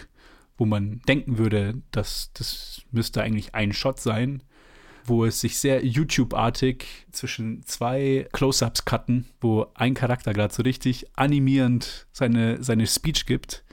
[0.58, 4.43] wo man denken würde, dass das müsste eigentlich ein Shot sein
[5.06, 11.06] wo es sich sehr YouTube-artig zwischen zwei Close-Ups cutten, wo ein Charakter gerade so richtig
[11.16, 13.63] animierend seine, seine Speech gibt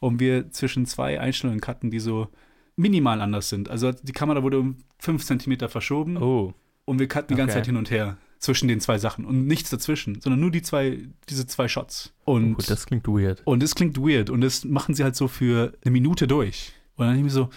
[0.00, 2.28] und wir zwischen zwei Einstellungen cutten, die so
[2.76, 3.68] minimal anders sind.
[3.70, 6.54] Also die Kamera wurde um 5 cm verschoben Oh.
[6.84, 7.60] und wir cutten die ganze Okay.
[7.60, 10.98] Zeit hin und her zwischen den zwei Sachen und nichts dazwischen, sondern nur die zwei,
[11.28, 12.12] diese zwei Shots.
[12.24, 13.40] Und Gut, das klingt weird.
[13.46, 16.72] und es klingt weird und das machen sie halt so für eine Minute durch.
[16.96, 17.48] Und dann denke ich mir so,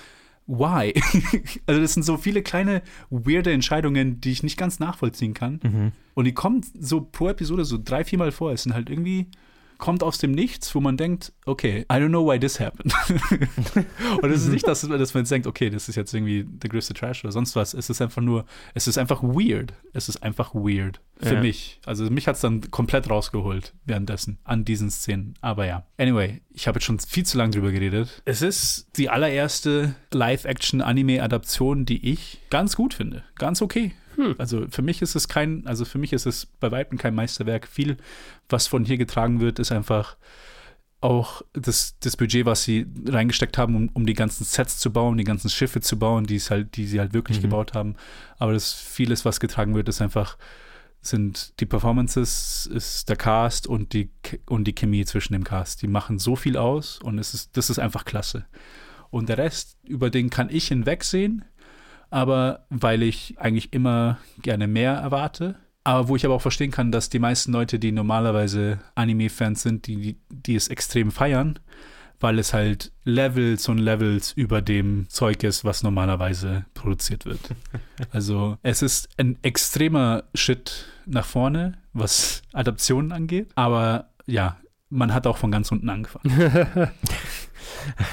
[0.50, 0.94] why?
[1.68, 5.60] also das sind so viele kleine weirde Entscheidungen, die ich nicht ganz nachvollziehen kann.
[5.64, 5.92] Mhm.
[6.16, 8.52] Und die kommen so pro Episode so drei, viermal vor.
[8.52, 9.28] Es sind halt irgendwie,
[9.80, 12.94] kommt aus dem Nichts, wo man denkt, okay, I don't know why this happened.
[14.22, 16.70] und es ist nicht, dass, dass man jetzt denkt, okay, das ist jetzt irgendwie der
[16.70, 17.74] größte Trash oder sonst was.
[17.74, 19.74] Es ist einfach nur, es ist einfach weird.
[19.94, 21.02] Es ist einfach weird.
[21.18, 21.42] Für Ja.
[21.42, 21.80] mich.
[21.86, 25.34] Also mich hat es dann komplett rausgeholt währenddessen an diesen Szenen.
[25.42, 25.86] Aber ja.
[25.98, 28.22] Anyway, ich habe jetzt schon viel zu lange drüber geredet.
[28.26, 33.24] Es ist die allererste Live-Action-Anime-Adaption, die ich ganz gut finde.
[33.36, 33.94] Ganz okay.
[34.38, 37.68] Also für mich ist es kein, also für mich ist es bei weitem kein Meisterwerk.
[37.68, 37.98] Viel,
[38.50, 40.18] was von hier getragen wird, ist einfach
[41.02, 45.18] auch das, das Budget, was sie reingesteckt haben, um, um die ganzen Sets zu bauen,
[45.18, 47.44] die ganzen Schiffe zu bauen, die es halt, die sie halt wirklich Mhm.
[47.44, 47.96] gebaut haben.
[48.38, 50.38] Aber das vieles, was getragen wird, ist einfach
[51.02, 54.10] sind die Performances, ist der Cast und die
[54.48, 55.82] und die Chemie zwischen dem Cast.
[55.82, 58.46] Die machen so viel aus und es ist das ist einfach klasse.
[59.10, 61.46] Und der Rest, über den kann ich hinwegsehen,
[62.10, 65.56] aber weil ich eigentlich immer gerne mehr erwarte.
[65.84, 69.88] Aber wo ich aber auch verstehen kann, dass die meisten Leute, die normalerweise Anime-Fans sind,
[69.88, 71.58] die, die, die es extrem feiern,
[72.20, 77.40] weil es halt Levels und Levels über dem Zeug ist, was normalerweise produziert wird.
[78.12, 84.58] Also es ist ein extremer Shit nach vorne, was Adaptionen angeht, aber ja,
[84.90, 86.92] man hat auch von ganz unten angefangen.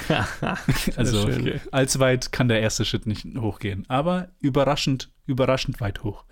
[0.95, 1.59] also schön.
[1.71, 6.25] allzu weit kann der erste Schritt nicht hochgehen, aber überraschend, überraschend weit hoch.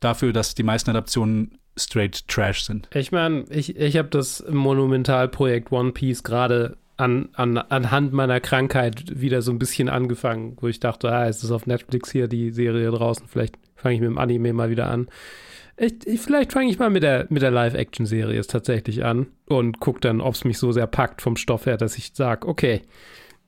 [0.00, 2.88] Dafür, dass die meisten Adaptionen straight Trash sind.
[2.94, 9.20] Ich meine, ich, ich habe das Monumentalprojekt One Piece gerade an, an, anhand meiner Krankheit
[9.20, 12.50] wieder so ein bisschen angefangen, wo ich dachte, ah, es ist auf Netflix hier die
[12.50, 15.08] Serie draußen, vielleicht fange ich mit dem Anime mal wieder an.
[15.82, 19.98] Ich, ich, vielleicht fange ich mal mit der, mit der Live-Action-Serie tatsächlich an und gucke
[19.98, 22.82] dann, ob es mich so sehr packt vom Stoff her, dass ich sage, okay,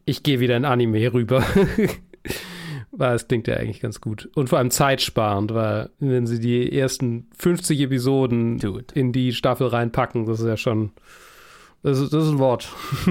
[0.05, 1.45] ich gehe wieder in Anime rüber.
[2.91, 4.29] weil es klingt ja eigentlich ganz gut.
[4.35, 8.87] Und vor allem zeitsparend, weil wenn sie die ersten 50 Episoden Dude.
[8.95, 10.91] in die Staffel reinpacken, das ist ja schon.
[11.85, 12.67] Das ist, das ist ein Wort.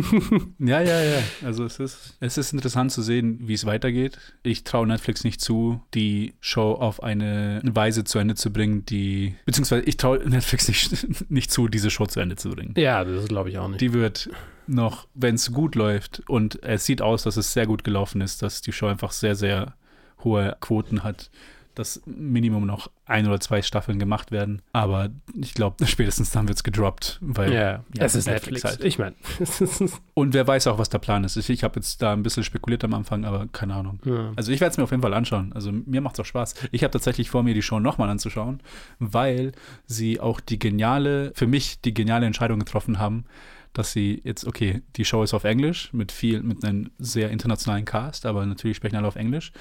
[0.59, 1.21] Ja, ja, ja.
[1.43, 4.17] Also es ist, es ist interessant zu sehen, wie es weitergeht.
[4.41, 9.35] Ich traue Netflix nicht zu, die Show auf eine Weise zu Ende zu bringen, die.
[9.45, 12.73] Beziehungsweise ich traue Netflix nicht, nicht zu, diese Show zu Ende zu bringen.
[12.75, 13.81] Ja, das glaube ich auch nicht.
[13.81, 14.29] Die wird
[14.65, 18.41] noch, wenn es gut läuft und es sieht aus, dass es sehr gut gelaufen ist,
[18.41, 19.75] dass die Show einfach sehr, sehr
[20.23, 21.29] hohe Quoten hat,
[21.75, 24.61] dass Minimum noch ein oder zwei Staffeln gemacht werden.
[24.71, 28.63] Aber ich glaube, spätestens dann wird es gedroppt, weil ja, es ist Netflix.
[28.63, 28.83] halt.
[28.83, 29.15] Ich meine,
[30.13, 31.35] Und wer weiß auch, was der Plan ist.
[31.37, 33.99] Ich, ich habe jetzt da ein bisschen spekuliert am Anfang, aber keine Ahnung.
[34.05, 34.31] ja.
[34.35, 35.51] Also ich werde es mir auf jeden Fall anschauen.
[35.53, 36.55] Also mir macht es auch Spaß.
[36.71, 38.61] Ich habe tatsächlich vor, mir die Show nochmal anzuschauen,
[38.99, 39.51] weil
[39.85, 43.25] sie auch die geniale, für mich die geniale Entscheidung getroffen haben,
[43.73, 47.85] dass sie jetzt, okay, die Show ist auf Englisch mit viel, mit einem sehr internationalen
[47.85, 49.51] Cast, aber natürlich sprechen alle auf Englisch.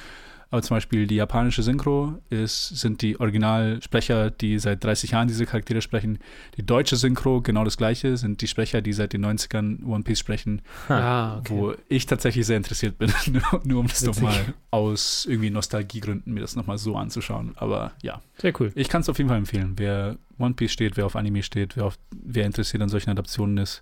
[0.53, 5.47] Aber zum Beispiel die japanische Synchro ist, sind die Originalsprecher, die seit 30 Jahren diese
[5.47, 6.19] Charaktere sprechen.
[6.59, 10.19] Die deutsche Synchro, genau das gleiche, sind die Sprecher, die seit den 90ern One Piece
[10.19, 10.61] sprechen
[10.91, 11.55] ah, okay.
[11.55, 16.41] wo ich tatsächlich sehr interessiert bin, nur, nur um das nochmal aus irgendwie Nostalgiegründen mir
[16.41, 17.53] das nochmal so anzuschauen.
[17.57, 18.73] Aber ja, Sehr cool.
[18.75, 19.73] ich kann es auf jeden Fall empfehlen.
[19.77, 23.57] Wer One Piece steht, wer auf Anime steht, wer, auf, wer interessiert an solchen Adaptionen
[23.57, 23.81] ist,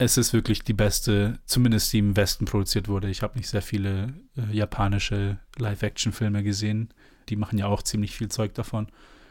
[0.00, 3.10] es ist wirklich die beste, zumindest die im Westen produziert wurde.
[3.10, 6.88] Ich habe nicht sehr viele äh, japanische Live-Action-Filme gesehen.
[7.28, 8.86] Die machen ja auch ziemlich viel Zeug davon.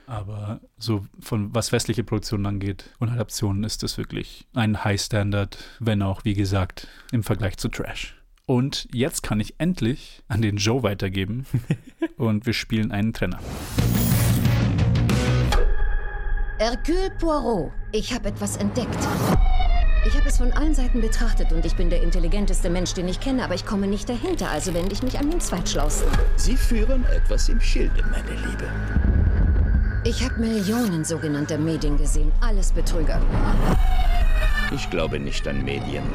[0.05, 5.57] Aber so von was westliche Produktionen angeht und Adaptionen ist das wirklich ein High Standard,
[5.79, 8.15] wenn auch, wie gesagt, im Vergleich zu Trash.
[8.45, 11.47] Und jetzt kann ich endlich an den Joe weitergeben
[12.17, 13.39] und wir spielen einen Trenner.
[16.59, 18.99] Hercule Poirot, ich habe etwas entdeckt.
[20.09, 23.19] Ich habe es von allen Seiten betrachtet und ich bin der intelligenteste Mensch, den ich
[23.19, 26.07] kenne, aber ich komme nicht dahinter, also wende ich mich an den Zweitschlausten.
[26.35, 28.67] Sie führen etwas im Schilde, meine Liebe.
[30.03, 33.21] Ich habe Millionen sogenannter Medien gesehen, alles Betrüger.
[34.73, 36.05] Ich glaube nicht an Medien.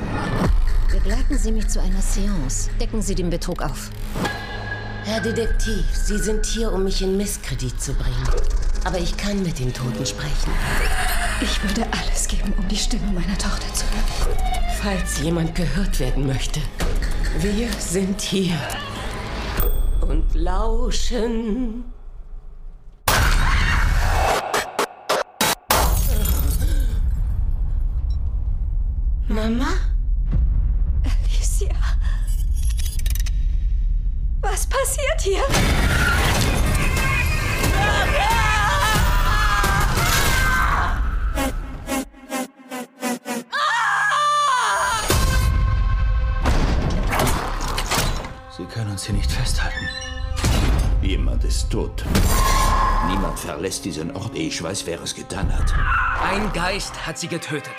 [0.91, 2.71] Begleiten Sie mich zu einer Seance.
[2.81, 3.91] Decken Sie den Betrug auf.
[5.05, 8.29] Herr Detektiv, Sie sind hier, um mich in Misskredit zu bringen.
[8.83, 10.51] Aber ich kann mit den Toten sprechen.
[11.41, 14.37] Ich würde alles geben, um die Stimme meiner Tochter zu hören.
[14.81, 16.61] Falls jemand gehört werden möchte,
[17.39, 18.57] wir sind hier
[20.01, 21.85] und lauschen.
[29.29, 29.67] Mama?
[31.03, 31.75] Alicia?
[34.41, 35.43] Was passiert hier?
[51.03, 52.05] Niemand ist tot.
[53.07, 55.75] Niemand verlässt diesen Ort, ehe ich weiß, wer es getan hat.
[56.23, 57.75] Ein Geist hat sie getötet.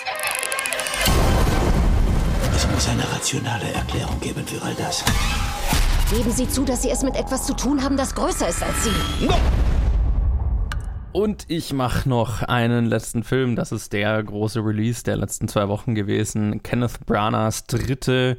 [2.56, 5.04] Es muss eine rationale Erklärung geben für all das.
[6.12, 8.84] Geben Sie zu, dass Sie es mit etwas zu tun haben, das größer ist als
[8.84, 9.28] Sie.
[11.12, 13.56] Und ich mache noch einen letzten Film.
[13.56, 16.62] Das ist der große Release der letzten zwei Wochen gewesen.
[16.62, 18.38] Kenneth Branaghs dritte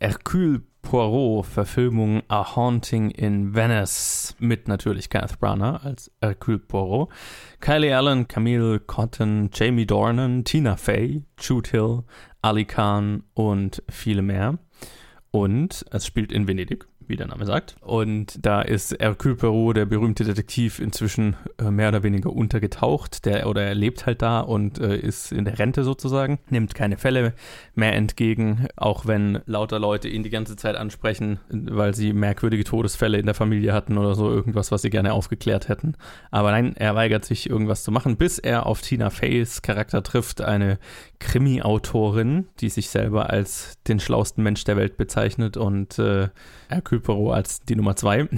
[0.00, 4.34] Hercule Poirot-Verfilmung A Haunting in Venice.
[4.38, 7.10] Mit natürlich Kenneth Branagh als Hercule Poirot.
[7.60, 12.04] Kylie Allen, Camille Cotton, Jamie Dornan, Tina Fey, Jude Hill,
[12.42, 14.58] Ali Khan und viele mehr.
[15.30, 17.76] Und es spielt in Venedig wie der Name sagt.
[17.80, 23.24] Und da ist Hercule Poirot, der berühmte Detektiv, inzwischen äh, mehr oder weniger untergetaucht.
[23.24, 26.96] Der, oder er lebt halt da und äh, ist in der Rente sozusagen, nimmt keine
[26.96, 27.34] Fälle
[27.74, 33.18] mehr entgegen, auch wenn lauter Leute ihn die ganze Zeit ansprechen, weil sie merkwürdige Todesfälle
[33.18, 35.94] in der Familie hatten oder so, irgendwas, was sie gerne aufgeklärt hätten.
[36.30, 40.40] Aber nein, er weigert sich, irgendwas zu machen, bis er auf Tina Feys Charakter trifft,
[40.40, 40.78] eine
[41.20, 46.28] Krimi-Autorin, die sich selber als den schlauesten Mensch der Welt bezeichnet und äh,
[46.68, 48.28] Hercule Poirot als die Nummer zwei,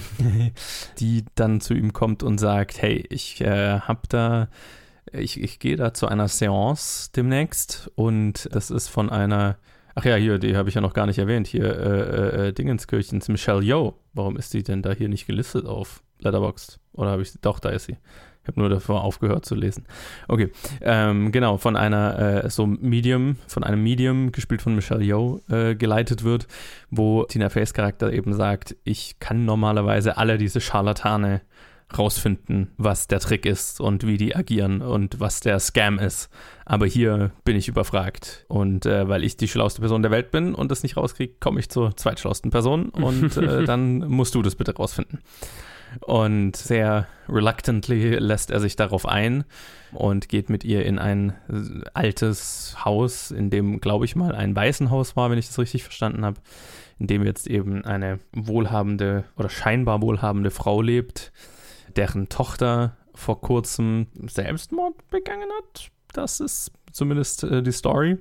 [0.98, 4.48] die dann zu ihm kommt und sagt, hey, ich äh, hab da,
[5.12, 9.56] ich, ich gehe da zu einer Seance demnächst und das ist von einer,
[9.94, 12.52] ach ja, hier, die habe ich ja noch gar nicht erwähnt, hier äh, äh, äh
[12.52, 13.94] Dingenskirchens, Michelle Yeoh.
[14.12, 16.80] Warum ist die denn da hier nicht gelistet auf Letterboxd?
[16.92, 17.96] Oder habe ich, doch, da ist sie.
[18.50, 19.86] Habe nur davor aufgehört zu lesen.
[20.26, 25.40] Okay, ähm, genau, von einer äh, so Medium, von einem Medium, gespielt von Michelle Yeoh,
[25.48, 26.48] äh, geleitet wird,
[26.90, 31.42] wo Tina Feys Charakter eben sagt, ich kann normalerweise alle diese Scharlatane
[31.96, 36.28] rausfinden, was der Trick ist und wie die agieren und was der Scam ist.
[36.64, 38.44] Aber hier bin ich überfragt.
[38.48, 41.60] Und äh, weil ich die schlauste Person der Welt bin und das nicht rauskriege, komme
[41.60, 45.20] ich zur zweitschlausten Person und äh, dann musst du das bitte rausfinden.
[46.00, 49.44] Und sehr reluctantly lässt er sich darauf ein
[49.92, 51.34] und geht mit ihr in ein
[51.94, 56.24] altes Haus, in dem, glaube ich mal, ein Waisenhaus war, wenn ich das richtig verstanden
[56.24, 56.40] habe,
[56.98, 61.32] in dem jetzt eben eine wohlhabende oder scheinbar wohlhabende Frau lebt,
[61.96, 65.90] deren Tochter vor kurzem Selbstmord begangen hat.
[66.12, 68.18] Das ist zumindest äh, die Story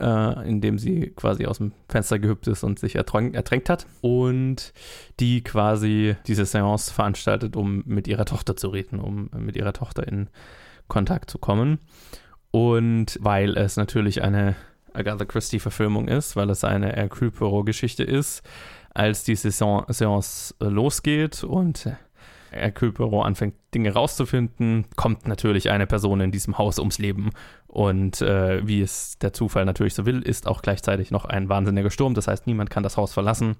[0.00, 3.86] äh, indem sie quasi aus dem Fenster gehüpft ist und sich ertränkt, hat.
[4.00, 4.72] Und
[5.18, 10.06] die quasi diese Seance veranstaltet, um mit ihrer Tochter zu reden, um mit ihrer Tochter
[10.06, 10.28] in
[10.88, 11.78] Kontakt zu kommen.
[12.50, 14.56] Und weil es natürlich eine
[14.92, 18.42] Agatha Christie-Verfilmung ist, weil es eine Hercule Poirot-Geschichte ist,
[18.92, 21.88] als die Saison, Seance losgeht und
[22.50, 27.30] Hercule Poirot anfängt, Dinge rauszufinden, kommt natürlich eine Person in diesem Haus ums Leben.
[27.70, 31.90] Und äh, wie es der Zufall natürlich so will, ist auch gleichzeitig noch ein wahnsinniger
[31.90, 32.14] Sturm.
[32.14, 33.54] Das heißt, niemand kann das Haus verlassen.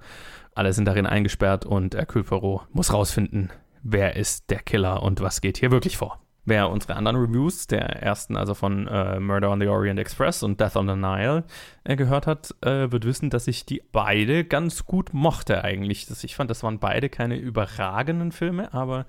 [0.52, 3.50] Alle sind darin eingesperrt und Hercule Poirot muss rausfinden,
[3.84, 6.18] wer ist der Killer und was geht hier wirklich vor.
[6.44, 10.60] Wer unsere anderen Reviews, der ersten, also von äh, Murder on the Orient Express und
[10.60, 11.44] Death on the Nile,
[11.84, 16.06] äh, gehört hat, äh, wird wissen, dass ich die beide ganz gut mochte eigentlich.
[16.06, 19.06] Das, ich fand, das waren beide keine überragenden Filme, aber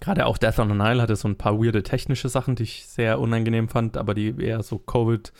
[0.00, 2.86] gerade auch Death on the Nile hatte so ein paar weirde technische Sachen, die ich
[2.86, 5.32] sehr unangenehm fand, aber die eher so Covid,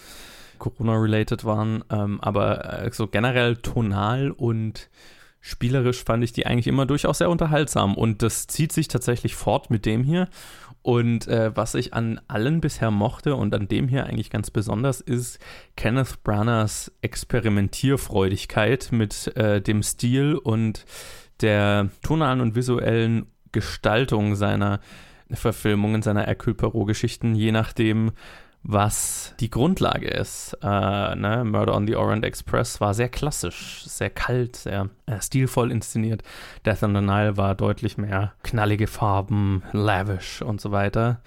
[0.59, 1.85] Corona-related waren.
[1.90, 4.90] Ähm, aber äh, so generell tonal und
[5.40, 9.71] spielerisch fand ich die eigentlich immer durchaus sehr unterhaltsam und das zieht sich tatsächlich fort
[9.71, 10.29] mit dem hier.
[10.83, 15.01] Und äh, was ich an allen bisher mochte und an dem hier eigentlich ganz besonders
[15.01, 15.38] ist
[15.77, 20.85] Kenneth Branaghs Experimentierfreudigkeit mit äh, dem Stil und
[21.40, 24.81] der tonalen und visuellen Gestaltung seiner
[25.31, 28.13] Verfilmungen, seiner Hercule Poirot-Geschichten, je nachdem,
[28.63, 30.57] was die Grundlage ist.
[30.63, 31.45] Äh, ne?
[31.45, 36.23] Murder on the Orient Express war sehr klassisch, sehr kalt, sehr äh, stilvoll inszeniert.
[36.67, 41.21] Death on the Nile war deutlich mehr knallige Farben, lavish und so weiter.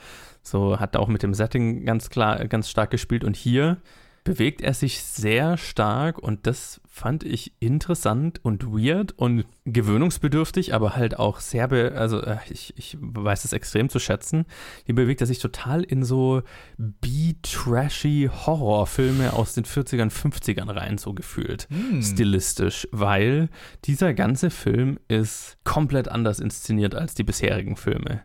[0.44, 3.24] So hat auch mit dem Setting ganz klar, ganz stark gespielt.
[3.24, 3.78] Und hier
[4.24, 10.96] bewegt er sich sehr stark und das fand ich interessant und weird und gewöhnungsbedürftig, aber
[10.96, 14.46] halt auch sehr, be also äh, ich, ich weiß es extrem zu schätzen.
[14.86, 16.44] Hier bewegt er sich total in so
[16.78, 22.02] B-trashy Horrorfilme aus den 40ern, 50ern rein, so gefühlt, hm.
[22.02, 23.50] stilistisch, weil
[23.86, 28.24] dieser ganze Film ist komplett anders inszeniert als die bisherigen Filme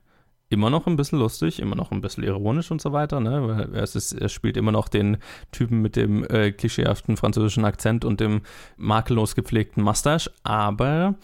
[0.49, 3.20] immer noch ein bisschen lustig, immer noch ein bisschen ironisch und so weiter.
[3.20, 3.68] Ne?
[3.74, 5.18] Es, ist, es spielt immer noch den
[5.51, 8.42] Typen mit dem äh, klischeehaften französischen Akzent und dem
[8.76, 11.16] makellos gepflegten Mustache, aber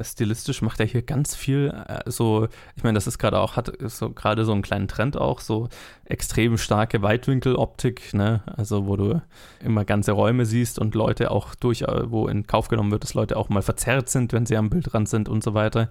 [0.00, 3.72] stilistisch macht er hier ganz viel äh, so, ich meine, das ist gerade auch, hat
[3.80, 5.68] so gerade so einen kleinen Trend auch, so
[6.06, 8.42] extrem starke Weitwinkeloptik, ne?
[8.46, 9.22] Also wo du
[9.62, 13.14] immer ganze Räume siehst und Leute auch durch, äh, wo in Kauf genommen wird, dass
[13.14, 15.90] Leute auch mal verzerrt sind, wenn sie am Bildrand sind und so weiter.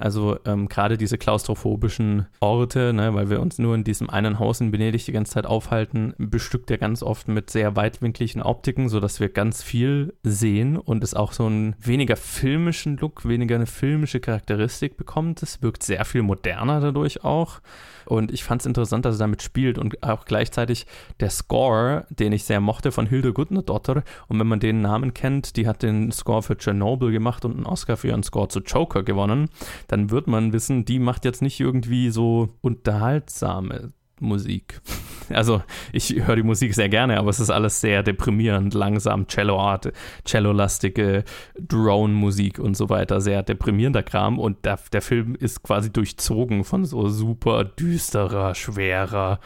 [0.00, 4.62] Also ähm, gerade diese klaustrophobischen Orte, ne, weil wir uns nur in diesem einen Haus
[4.62, 9.20] in Venedig die ganze Zeit aufhalten, bestückt er ganz oft mit sehr weitwinkligen Optiken, sodass
[9.20, 14.20] wir ganz viel sehen und es auch so einen weniger filmischen Look, weniger eine filmische
[14.20, 15.42] Charakteristik bekommt.
[15.42, 17.60] Es wirkt sehr viel moderner dadurch auch.
[18.06, 20.86] Und ich fand es interessant, dass er damit spielt und auch gleichzeitig
[21.18, 24.04] der Score, den ich sehr mochte von Hilde Gudner-Dotter.
[24.28, 27.66] Und wenn man den Namen kennt, die hat den Score für Chernobyl gemacht und einen
[27.66, 29.50] Oscar für ihren Score zu Joker gewonnen,
[29.88, 34.80] dann wird man wissen, die macht jetzt nicht irgendwie so unterhaltsame Musik.
[35.32, 35.62] Also
[35.92, 39.92] ich höre die Musik sehr gerne, aber es ist alles sehr deprimierend, langsam, Cello-Art,
[40.24, 41.22] Cello-lastige
[41.56, 46.84] Drone-Musik und so weiter, sehr deprimierender Kram und der, der Film ist quasi durchzogen von
[46.84, 49.38] so super düsterer, schwerer,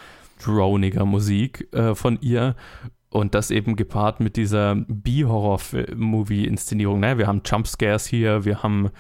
[0.43, 2.57] droniger Musik äh, von ihr
[3.15, 6.99] und das eben gepaart mit dieser B-Horror-Movie-Inszenierung.
[6.99, 7.17] Ne?
[7.17, 8.91] Wir haben Jumpscares hier, wir haben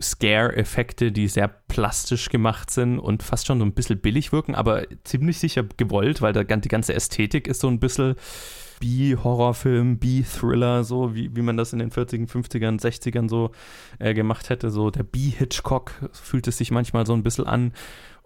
[0.00, 4.84] Scare-Effekte, die sehr plastisch gemacht sind und fast schon so ein bisschen billig wirken, aber
[5.02, 8.14] ziemlich sicher gewollt, weil da, die ganze Ästhetik ist so ein bisschen
[8.78, 13.50] B-Horrorfilm, B-Thriller, so wie, wie man das in den 40ern, 50ern, 60ern so
[13.98, 14.70] äh, gemacht hätte.
[14.70, 17.72] So der B-Hitchcock fühlt es sich manchmal so ein bisschen an.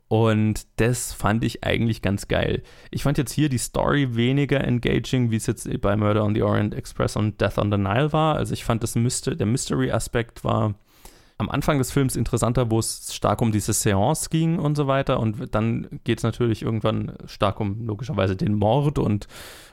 [0.08, 2.62] Und das fand ich eigentlich ganz geil.
[2.90, 6.42] Ich fand jetzt hier die Story weniger engaging, wie es jetzt bei Murder on the
[6.42, 8.36] Orient Express und Death on the Nile war.
[8.36, 10.74] Also ich fand das Myster der Mystery-Aspekt war
[11.38, 15.20] am Anfang des Films interessanter, wo es stark um diese Seance ging und so weiter.
[15.20, 19.28] Und dann geht es natürlich irgendwann stark um logischerweise den Mord und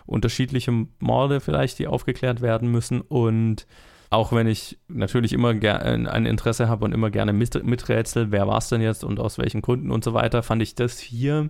[0.06, 3.02] unterschiedliche Morde vielleicht, die aufgeklärt werden müssen.
[3.02, 3.66] Und
[4.10, 8.70] auch wenn ich natürlich immer ein Interesse habe und immer gerne miträtsel, wer war es
[8.70, 11.50] denn jetzt und aus welchen Gründen und so weiter, fand ich das hier,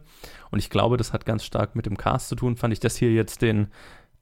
[0.52, 2.96] und ich glaube, das hat ganz stark mit dem Cast zu tun, fand ich das
[2.96, 3.68] hier jetzt den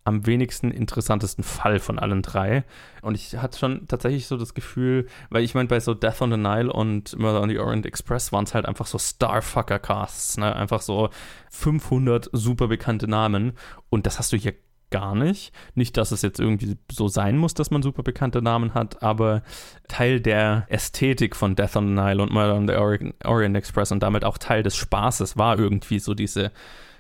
[0.06, 2.66] am wenigsten interessantesten Fall von allen drei.
[3.02, 6.30] Und ich hatte schon tatsächlich so das Gefühl, weil ich meine, bei so Death on
[6.30, 10.54] the Nile und Murder on the Orient Express waren es halt einfach so Starfucker-Casts, ne?
[10.58, 11.10] Einfach so
[11.52, 13.54] 500 super bekannte Namen.
[13.90, 14.56] Und das hast du hier
[14.94, 15.52] gar nicht.
[15.74, 19.42] Nicht, dass es jetzt irgendwie so sein muss, dass man super bekannte Namen hat, aber
[19.88, 24.04] Teil der Ästhetik von Death on the Nile und Murder on the Orient Express und
[24.04, 26.52] damit auch Teil des Spaßes war irgendwie so diese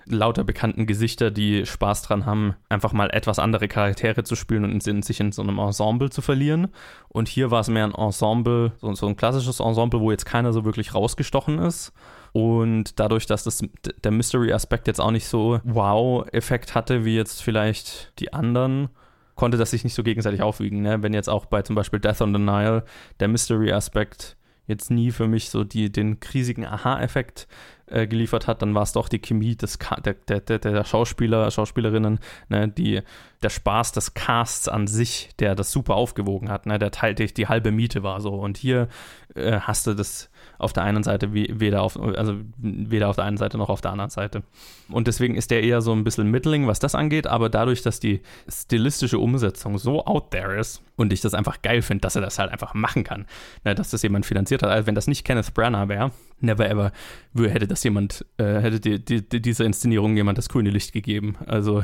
[0.05, 4.81] lauter bekannten Gesichter, die Spaß dran haben, einfach mal etwas andere Charaktere zu spielen und
[4.81, 6.69] sich in so einem Ensemble zu verlieren.
[7.09, 10.65] Und hier war es mehr ein Ensemble, so ein klassisches Ensemble, wo jetzt keiner so
[10.65, 11.93] wirklich rausgestochen ist
[12.33, 13.63] und dadurch, dass das,
[14.03, 18.89] der Mystery-Aspekt jetzt auch nicht so Wow-Effekt hatte, wie jetzt vielleicht die anderen,
[19.35, 20.81] konnte das sich nicht so gegenseitig aufwiegen.
[20.81, 21.03] Ne?
[21.03, 22.83] Wenn jetzt auch bei zum Beispiel Death on the Nile
[23.19, 27.47] der Mystery-Aspekt jetzt nie für mich so die, den riesigen Aha-Effekt
[27.85, 31.51] äh, geliefert hat, dann war es doch die Chemie des der, der, der, der Schauspieler,
[31.51, 32.19] Schauspielerinnen,
[32.49, 33.01] ne, die,
[33.43, 37.31] der Spaß des Casts an sich, der das super aufgewogen hat, ne, der Teil, die,
[37.31, 38.33] die halbe Miete war so.
[38.33, 38.87] Und hier
[39.35, 40.29] äh, hast du das
[40.63, 43.81] auf der einen Seite wie, weder auf, also weder auf der einen Seite noch auf
[43.81, 44.43] der anderen Seite.
[44.89, 47.99] Und deswegen ist der eher so ein bisschen Middling, was das angeht, aber dadurch, dass
[47.99, 52.21] die stilistische Umsetzung so out there ist und ich das einfach geil finde, dass er
[52.21, 53.25] das halt einfach machen kann,
[53.63, 54.69] ne, dass das jemand finanziert hat.
[54.69, 56.91] Also wenn das nicht Kenneth Branagh wäre, never ever
[57.35, 61.35] hätte das jemand, äh, hätte die, die, die, dieser Inszenierung jemand das grüne Licht gegeben.
[61.45, 61.83] Also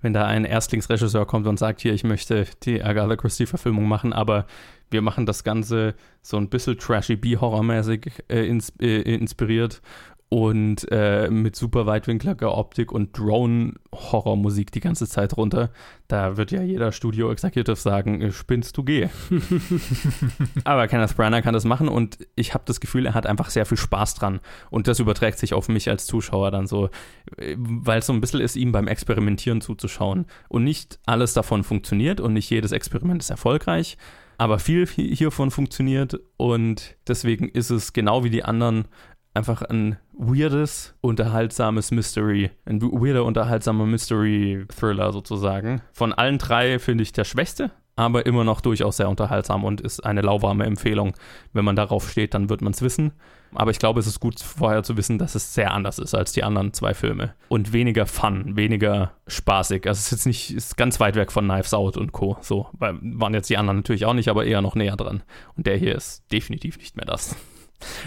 [0.00, 4.46] wenn da ein Erstlingsregisseur kommt und sagt, hier, ich möchte die Agatha Christie-Verfilmung machen, aber
[4.90, 9.82] wir machen das Ganze so ein bisschen trashy B-Horror-mäßig äh, ins, äh, inspiriert
[10.28, 15.70] und äh, mit super weitwinkliger Optik und Drone-Horror-Musik die ganze Zeit runter.
[16.08, 19.08] Da wird ja jeder Studio-Executive sagen, äh, spinnst du, geh.
[20.64, 23.66] Aber Kenneth Branagh kann das machen und ich habe das Gefühl, er hat einfach sehr
[23.66, 24.40] viel Spaß dran.
[24.68, 26.90] Und das überträgt sich auf mich als Zuschauer dann so,
[27.36, 30.26] äh, weil es so ein bisschen ist, ihm beim Experimentieren zuzuschauen.
[30.48, 33.96] Und nicht alles davon funktioniert und nicht jedes Experiment ist erfolgreich.
[34.38, 38.86] Aber viel hiervon funktioniert und deswegen ist es genau wie die anderen
[39.34, 42.50] einfach ein weirdes, unterhaltsames Mystery.
[42.64, 45.82] Ein weirder, unterhaltsamer Mystery-Thriller sozusagen.
[45.92, 50.00] Von allen drei finde ich der schwächste, aber immer noch durchaus sehr unterhaltsam und ist
[50.04, 51.14] eine lauwarme Empfehlung.
[51.54, 53.12] Wenn man darauf steht, dann wird man es wissen.
[53.54, 56.32] Aber ich glaube, es ist gut vorher zu wissen, dass es sehr anders ist als
[56.32, 57.34] die anderen zwei Filme.
[57.48, 59.86] Und weniger fun, weniger spaßig.
[59.86, 62.36] Also es ist jetzt nicht, ist ganz weit weg von Knives Out und Co.
[62.42, 65.22] So, weil waren jetzt die anderen natürlich auch nicht, aber eher noch näher dran.
[65.56, 67.34] Und der hier ist definitiv nicht mehr das.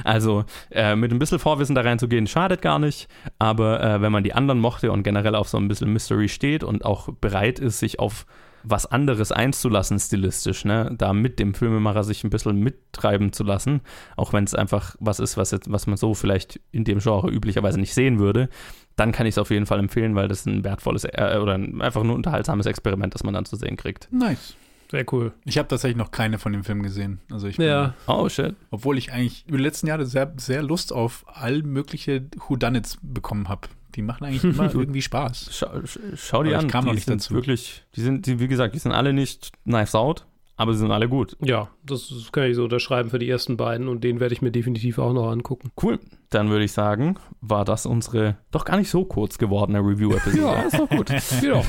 [0.03, 3.07] Also äh, mit ein bisschen Vorwissen da reinzugehen, schadet gar nicht.
[3.39, 6.63] Aber äh, wenn man die anderen mochte und generell auf so ein bisschen Mystery steht
[6.63, 8.25] und auch bereit ist, sich auf
[8.63, 13.81] was anderes einzulassen stilistisch, ne, da mit dem Filmemacher sich ein bisschen mittreiben zu lassen,
[14.17, 17.29] auch wenn es einfach was ist, was jetzt, was man so vielleicht in dem Genre
[17.29, 18.49] üblicherweise nicht sehen würde,
[18.95, 21.81] dann kann ich es auf jeden Fall empfehlen, weil das ein wertvolles äh, oder ein,
[21.81, 24.07] einfach nur unterhaltsames Experiment, das man dann zu sehen kriegt.
[24.11, 24.55] Nice.
[24.91, 25.33] Sehr cool.
[25.45, 27.19] Ich habe tatsächlich noch keine von dem Film gesehen.
[27.31, 27.93] Also ich bin, Ja.
[28.07, 28.55] Oh shit.
[28.71, 33.49] obwohl ich eigentlich über die letzten Jahre sehr, sehr Lust auf all mögliche Whodunits bekommen
[33.49, 33.67] habe.
[33.95, 35.49] Die machen eigentlich immer irgendwie Spaß.
[35.51, 36.69] Schau, sch- schau die Aber ich an.
[36.71, 37.33] kam die noch nicht sind dazu.
[37.33, 40.25] wirklich, die sind, die, wie gesagt, die sind alle nicht Knives Out,
[40.59, 41.37] aber sie sind alle gut.
[41.39, 44.41] Ja, das, das kann ich so unterschreiben für die ersten beiden und den werde ich
[44.41, 45.71] mir definitiv auch noch angucken.
[45.81, 45.99] Cool.
[46.31, 50.43] Dann würde ich sagen, war das unsere doch gar nicht so kurz gewordene Review-Episode.
[50.43, 50.61] Ja.
[50.61, 51.07] ist doch gut.
[51.41, 51.65] Geht doch.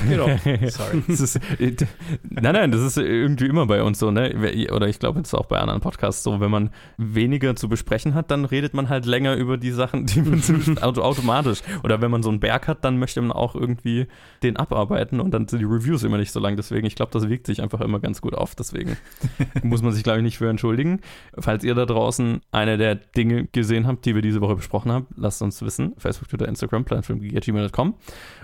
[0.69, 1.03] Sorry.
[1.07, 4.67] Das ist, nein, nein, das ist irgendwie immer bei uns so, ne?
[4.71, 8.29] Oder ich glaube, ist auch bei anderen Podcasts so, wenn man weniger zu besprechen hat,
[8.29, 10.41] dann redet man halt länger über die Sachen, die man
[10.81, 11.61] automatisch.
[11.83, 14.07] Oder wenn man so einen Berg hat, dann möchte man auch irgendwie
[14.43, 16.55] den abarbeiten und dann sind die Reviews immer nicht so lang.
[16.55, 18.53] Deswegen, ich glaube, das wiegt sich einfach immer ganz gut auf.
[18.55, 18.80] Deswegen
[19.63, 21.01] muss man sich, glaube ich, nicht für entschuldigen.
[21.37, 25.07] Falls ihr da draußen eine der Dinge gesehen habt, die wir diese Woche besprochen haben,
[25.15, 25.93] lasst uns wissen.
[25.97, 27.95] Facebook, Twitter, Instagram, planfilm.gmail.com.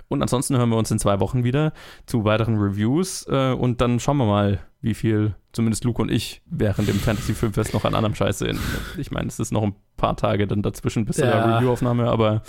[0.10, 1.74] Und ansonsten hören wir uns in zwei Wochen wieder
[2.06, 6.42] zu weiteren Reviews äh, und dann schauen wir mal, wie viel zumindest Luke und ich
[6.46, 8.60] während dem Fantasy Filmfest noch an anderem Scheiß sehen.
[8.98, 11.56] Ich meine, es ist noch ein paar Tage dann dazwischen bis Ja.
[11.56, 12.44] Reviewaufnahme, aber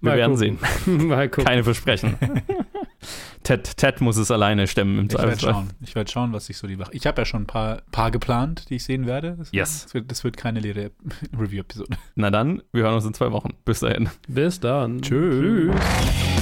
[0.00, 0.58] wir Mal werden gucken.
[0.86, 1.30] sehen.
[1.30, 2.16] Keine Versprechen.
[3.42, 5.52] Ted, Ted muss es alleine stemmen im Ich werde Zweifelsfall.
[5.54, 5.70] schauen.
[5.80, 6.90] Ich werde schauen, was ich so die Woche.
[6.92, 9.36] Ich habe ja schon ein paar, paar geplant, die ich sehen werde.
[9.38, 9.84] Das, Yes.
[9.84, 10.90] Das wird, das wird keine leere
[11.38, 11.96] Review-Episode.
[12.14, 13.50] Na dann, wir hören uns in zwei Wochen.
[13.64, 14.08] Bis dahin.
[14.28, 15.00] Bis dann.
[15.00, 15.74] Tschüss.
[15.74, 16.39] Tschüss.